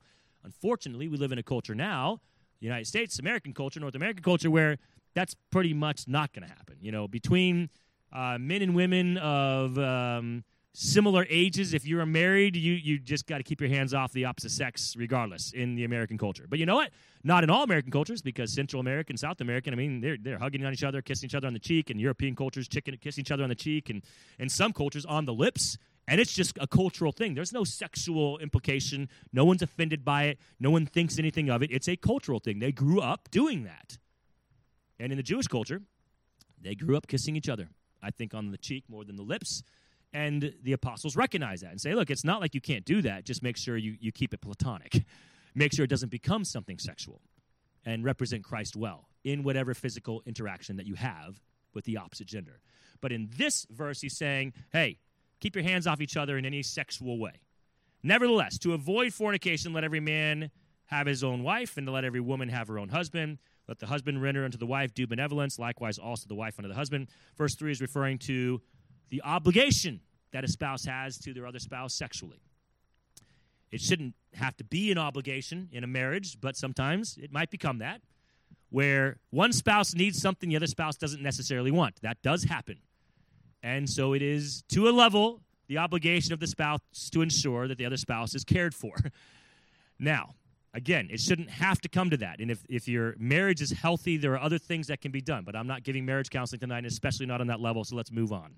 [0.45, 2.21] unfortunately, we live in a culture now,
[2.61, 4.79] the United States, American culture, North American culture, where
[5.15, 6.77] that's pretty much not going to happen.
[6.81, 7.71] You know, between
[8.13, 10.45] uh, men and women of um,
[10.79, 11.75] similar ages.
[11.75, 14.95] If you're married, you you just got to keep your hands off the opposite sex,
[14.97, 16.47] regardless, in the American culture.
[16.49, 16.91] But you know what?
[17.25, 20.65] Not in all American cultures, because Central American, South American, I mean, they're they're hugging
[20.65, 23.33] on each other, kissing each other on the cheek, and European cultures chicken kissing each
[23.33, 24.03] other on the cheek, and
[24.39, 25.77] and some cultures on the lips.
[26.09, 27.35] And it's just a cultural thing.
[27.35, 29.11] There's no sexual implication.
[29.31, 30.39] No one's offended by it.
[30.59, 31.71] No one thinks anything of it.
[31.71, 32.61] It's a cultural thing.
[32.61, 33.99] They grew up doing that.
[34.99, 35.83] And in the Jewish culture,
[36.61, 37.69] they grew up kissing each other.
[38.03, 39.63] I think on the cheek more than the lips.
[40.15, 43.25] And the apostles recognize that and say, look, it's not like you can't do that.
[43.25, 45.05] Just make sure you, you keep it platonic.
[45.55, 47.21] make sure it doesn't become something sexual
[47.85, 51.41] and represent Christ well in whatever physical interaction that you have
[51.75, 52.61] with the opposite gender.
[53.03, 54.99] But in this verse, he's saying, hey,
[55.41, 57.33] keep your hands off each other in any sexual way.
[58.03, 60.51] Nevertheless, to avoid fornication, let every man
[60.87, 63.39] have his own wife, and to let every woman have her own husband.
[63.67, 66.75] Let the husband render unto the wife due benevolence, likewise also the wife unto the
[66.75, 67.09] husband.
[67.37, 68.63] Verse 3 is referring to
[69.11, 70.01] the obligation
[70.33, 72.41] that a spouse has to their other spouse sexually.
[73.71, 77.79] It shouldn't have to be an obligation in a marriage, but sometimes it might become
[77.79, 78.01] that,
[78.71, 82.01] where one spouse needs something the other spouse doesn't necessarily want.
[82.01, 82.79] That does happen.
[83.63, 86.81] And so it is, to a level, the obligation of the spouse
[87.13, 88.95] to ensure that the other spouse is cared for.
[89.99, 90.35] now,
[90.75, 92.41] again, it shouldn't have to come to that.
[92.41, 95.45] And if, if your marriage is healthy, there are other things that can be done.
[95.45, 98.33] But I'm not giving marriage counseling tonight, especially not on that level, so let's move
[98.33, 98.55] on.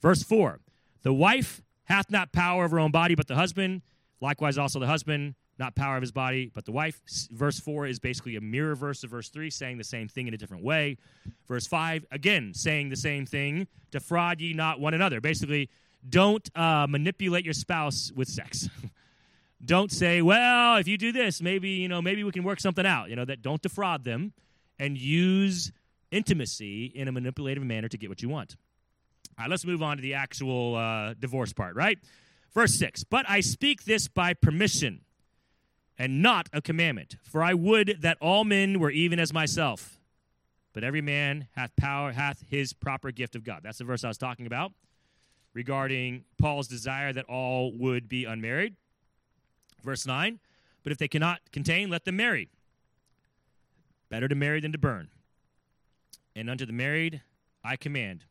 [0.00, 0.60] Verse 4
[1.02, 3.82] The wife hath not power of her own body, but the husband.
[4.20, 7.00] Likewise, also the husband, not power of his body, but the wife.
[7.30, 10.34] Verse 4 is basically a mirror verse of verse 3, saying the same thing in
[10.34, 10.96] a different way.
[11.46, 15.20] Verse 5, again, saying the same thing defraud ye not one another.
[15.20, 15.68] Basically,
[16.08, 18.68] don't uh, manipulate your spouse with sex.
[19.64, 22.86] don't say, well, if you do this, maybe, you know, maybe we can work something
[22.86, 23.10] out.
[23.10, 24.32] You know, that don't defraud them
[24.78, 25.70] and use
[26.10, 28.56] intimacy in a manipulative manner to get what you want.
[29.38, 31.98] All right, let's move on to the actual uh, divorce part, right?
[32.52, 35.02] Verse 6 But I speak this by permission
[35.98, 39.98] and not a commandment, for I would that all men were even as myself.
[40.72, 43.60] but every man hath power, hath his proper gift of God.
[43.62, 44.72] That's the verse I was talking about
[45.52, 48.74] regarding Paul's desire that all would be unmarried.
[49.82, 50.38] Verse 9,
[50.82, 52.48] but if they cannot contain, let them marry.
[54.08, 55.08] Better to marry than to burn.
[56.34, 57.22] And unto the married
[57.64, 58.24] I command,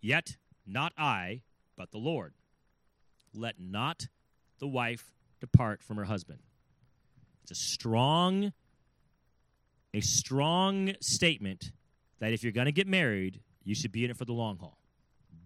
[0.00, 1.42] yet not I,
[1.76, 2.34] but the Lord.
[3.32, 4.08] Let not
[4.58, 6.40] the wife depart from her husband.
[7.44, 8.54] It's a strong,
[9.92, 11.72] a strong statement
[12.18, 14.56] that if you're going to get married, you should be in it for the long
[14.56, 14.78] haul.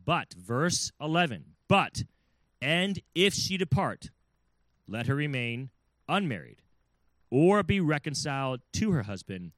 [0.04, 2.04] But, verse 11, but,
[2.62, 4.10] and if she depart,
[4.86, 5.70] let her remain
[6.08, 6.62] unmarried,
[7.30, 9.50] or be reconciled to her husband,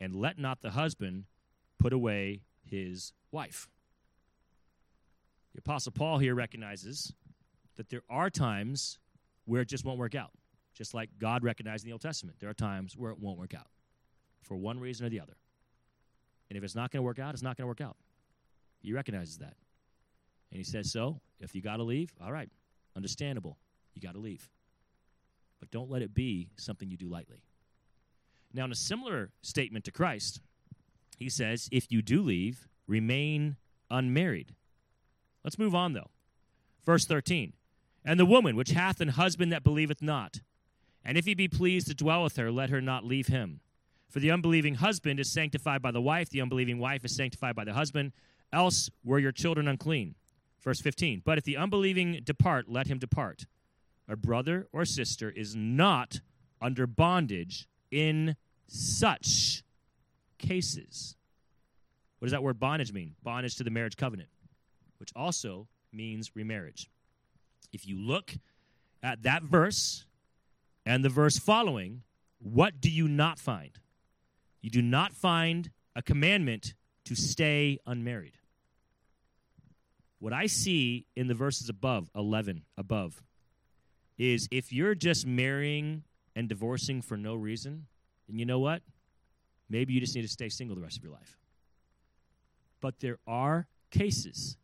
[0.00, 1.24] and let not the husband
[1.80, 3.68] put away his wife.
[5.52, 7.12] The Apostle Paul here recognizes
[7.74, 9.00] that there are times
[9.46, 10.30] where it just won't work out.
[10.74, 13.54] Just like God recognized in the Old Testament, there are times where it won't work
[13.54, 13.68] out
[14.42, 15.36] for one reason or the other.
[16.48, 17.96] And if it's not going to work out, it's not going to work out.
[18.80, 19.54] He recognizes that.
[20.50, 22.50] And he says, So, if you got to leave, all right,
[22.96, 23.58] understandable.
[23.94, 24.48] You got to leave.
[25.60, 27.42] But don't let it be something you do lightly.
[28.52, 30.40] Now, in a similar statement to Christ,
[31.16, 33.56] he says, If you do leave, remain
[33.90, 34.54] unmarried.
[35.44, 36.10] Let's move on, though.
[36.84, 37.52] Verse 13
[38.04, 40.40] And the woman which hath an husband that believeth not,
[41.04, 43.60] and if he be pleased to dwell with her, let her not leave him.
[44.08, 47.64] For the unbelieving husband is sanctified by the wife, the unbelieving wife is sanctified by
[47.64, 48.12] the husband,
[48.52, 50.14] else were your children unclean.
[50.62, 53.46] Verse 15 But if the unbelieving depart, let him depart.
[54.08, 56.20] A brother or sister is not
[56.60, 58.36] under bondage in
[58.68, 59.62] such
[60.38, 61.16] cases.
[62.18, 63.14] What does that word bondage mean?
[63.22, 64.28] Bondage to the marriage covenant,
[64.98, 66.88] which also means remarriage.
[67.72, 68.34] If you look
[69.02, 70.04] at that verse
[70.84, 72.02] and the verse following,
[72.38, 73.78] what do you not find?
[74.60, 76.74] You do not find a commandment
[77.04, 78.38] to stay unmarried.
[80.18, 83.22] What I see in the verses above, 11 above,
[84.18, 86.04] is if you're just marrying
[86.36, 87.86] and divorcing for no reason,
[88.28, 88.82] then you know what?
[89.68, 91.38] Maybe you just need to stay single the rest of your life.
[92.80, 94.56] But there are cases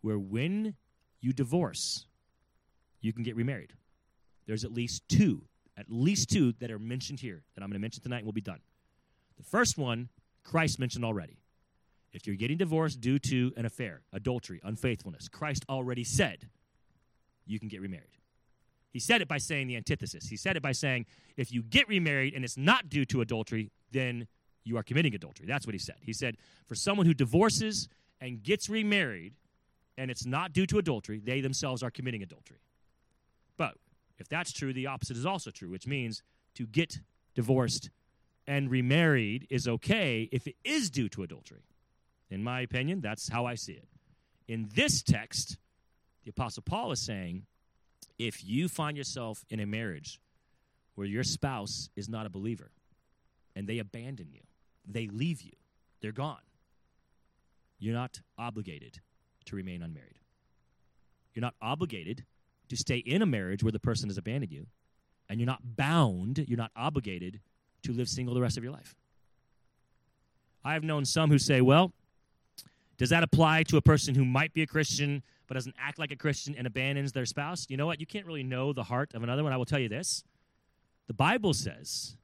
[0.00, 0.74] where when
[1.20, 2.06] you divorce,
[3.00, 3.72] you can get remarried.
[4.46, 5.42] There's at least two,
[5.76, 8.32] at least two that are mentioned here that I'm going to mention tonight and we'll
[8.32, 8.60] be done.
[9.36, 10.08] The first one,
[10.44, 11.38] Christ mentioned already.
[12.12, 16.48] If you're getting divorced due to an affair, adultery, unfaithfulness, Christ already said
[17.44, 18.08] you can get remarried.
[18.90, 20.26] He said it by saying the antithesis.
[20.26, 21.04] He said it by saying,
[21.36, 24.26] if you get remarried and it's not due to adultery, then
[24.64, 25.46] you are committing adultery.
[25.46, 25.96] That's what he said.
[26.00, 27.88] He said, for someone who divorces
[28.20, 29.34] and gets remarried
[29.98, 32.60] and it's not due to adultery, they themselves are committing adultery.
[34.18, 36.22] If that's true, the opposite is also true, which means
[36.54, 36.98] to get
[37.34, 37.90] divorced
[38.46, 41.64] and remarried is okay if it is due to adultery.
[42.30, 43.88] In my opinion, that's how I see it.
[44.48, 45.58] In this text,
[46.24, 47.46] the Apostle Paul is saying
[48.18, 50.20] if you find yourself in a marriage
[50.94, 52.70] where your spouse is not a believer
[53.54, 54.40] and they abandon you,
[54.86, 55.52] they leave you,
[56.00, 56.40] they're gone,
[57.78, 59.00] you're not obligated
[59.44, 60.20] to remain unmarried.
[61.34, 62.24] You're not obligated
[62.68, 64.66] to stay in a marriage where the person has abandoned you,
[65.28, 67.40] and you're not bound, you're not obligated
[67.82, 68.96] to live single the rest of your life.
[70.64, 71.92] I have known some who say, well,
[72.96, 76.10] does that apply to a person who might be a Christian but doesn't act like
[76.10, 77.66] a Christian and abandons their spouse?
[77.68, 78.00] You know what?
[78.00, 79.52] You can't really know the heart of another one.
[79.52, 80.24] I will tell you this.
[81.06, 82.16] The Bible says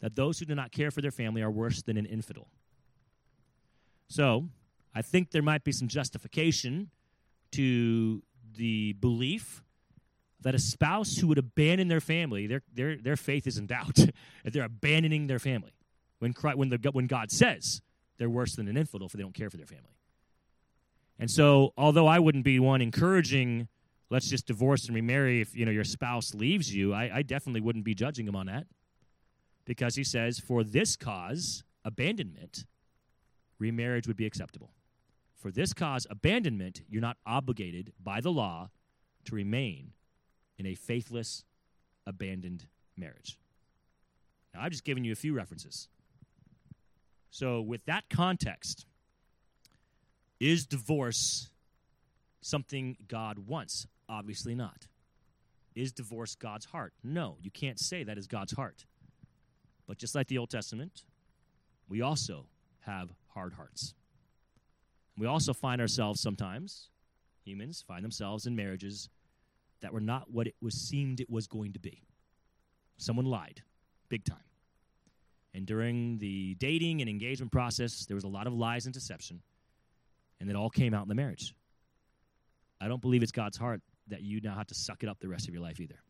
[0.00, 2.48] that those who do not care for their family are worse than an infidel.
[4.08, 4.48] So,
[4.94, 6.90] I think there might be some justification
[7.52, 8.22] to
[8.56, 9.62] the belief
[10.42, 13.98] that a spouse who would abandon their family, their, their, their faith is in doubt,
[14.44, 15.72] if they're abandoning their family.
[16.18, 17.80] When, Christ, when, the, when God says
[18.18, 19.96] they're worse than an infidel if they don't care for their family.
[21.18, 23.68] And so, although I wouldn't be one encouraging,
[24.08, 27.60] let's just divorce and remarry if you know your spouse leaves you, I, I definitely
[27.60, 28.66] wouldn't be judging him on that,
[29.64, 32.64] because he says, for this cause, abandonment,
[33.58, 34.70] remarriage would be acceptable.
[35.36, 38.70] For this cause, abandonment, you're not obligated by the law
[39.24, 39.92] to remain
[40.60, 41.44] in a faithless,
[42.06, 43.38] abandoned marriage.
[44.52, 45.88] Now, I've just given you a few references.
[47.30, 48.84] So, with that context,
[50.38, 51.48] is divorce
[52.42, 53.86] something God wants?
[54.06, 54.86] Obviously not.
[55.74, 56.92] Is divorce God's heart?
[57.02, 58.84] No, you can't say that is God's heart.
[59.86, 61.04] But just like the Old Testament,
[61.88, 62.44] we also
[62.80, 63.94] have hard hearts.
[65.16, 66.90] We also find ourselves sometimes,
[67.44, 69.08] humans find themselves in marriages
[69.82, 72.02] that were not what it was seemed it was going to be.
[72.98, 73.62] Someone lied,
[74.08, 74.38] big time.
[75.54, 79.40] And during the dating and engagement process, there was a lot of lies and deception,
[80.38, 81.54] and it all came out in the marriage.
[82.80, 85.28] I don't believe it's God's heart that you now have to suck it up the
[85.28, 86.00] rest of your life either.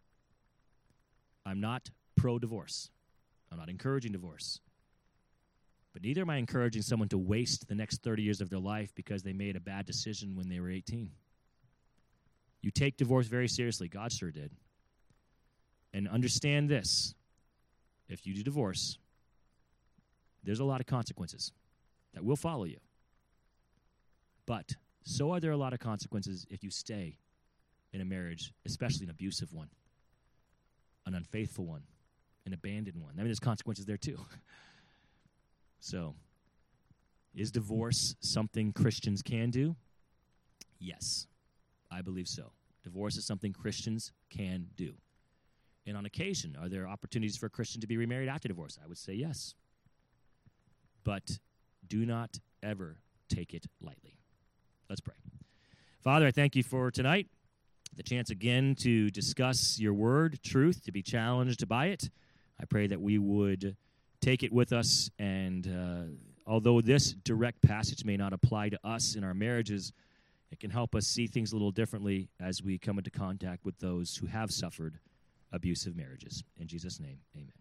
[1.46, 2.90] I'm not pro divorce,
[3.50, 4.60] I'm not encouraging divorce.
[5.92, 8.94] But neither am I encouraging someone to waste the next 30 years of their life
[8.94, 11.10] because they made a bad decision when they were 18.
[12.62, 13.88] You take divorce very seriously.
[13.88, 14.50] God sure did.
[15.92, 17.14] And understand this
[18.08, 18.98] if you do divorce,
[20.44, 21.52] there's a lot of consequences
[22.14, 22.78] that will follow you.
[24.46, 27.16] But so are there a lot of consequences if you stay
[27.92, 29.68] in a marriage, especially an abusive one,
[31.06, 31.82] an unfaithful one,
[32.46, 33.12] an abandoned one.
[33.14, 34.18] I mean, there's consequences there too.
[35.80, 36.14] so,
[37.34, 39.76] is divorce something Christians can do?
[40.78, 41.26] Yes,
[41.90, 42.52] I believe so.
[42.82, 44.94] Divorce is something Christians can do.
[45.86, 48.78] And on occasion, are there opportunities for a Christian to be remarried after divorce?
[48.82, 49.54] I would say yes.
[51.04, 51.38] But
[51.86, 54.16] do not ever take it lightly.
[54.88, 55.14] Let's pray.
[56.02, 57.28] Father, I thank you for tonight,
[57.94, 62.10] the chance again to discuss your word, truth, to be challenged by it.
[62.60, 63.76] I pray that we would
[64.20, 66.02] take it with us, and uh,
[66.46, 69.92] although this direct passage may not apply to us in our marriages,
[70.50, 73.78] it can help us see things a little differently as we come into contact with
[73.78, 74.98] those who have suffered
[75.52, 76.42] abusive marriages.
[76.58, 77.59] In Jesus' name, amen.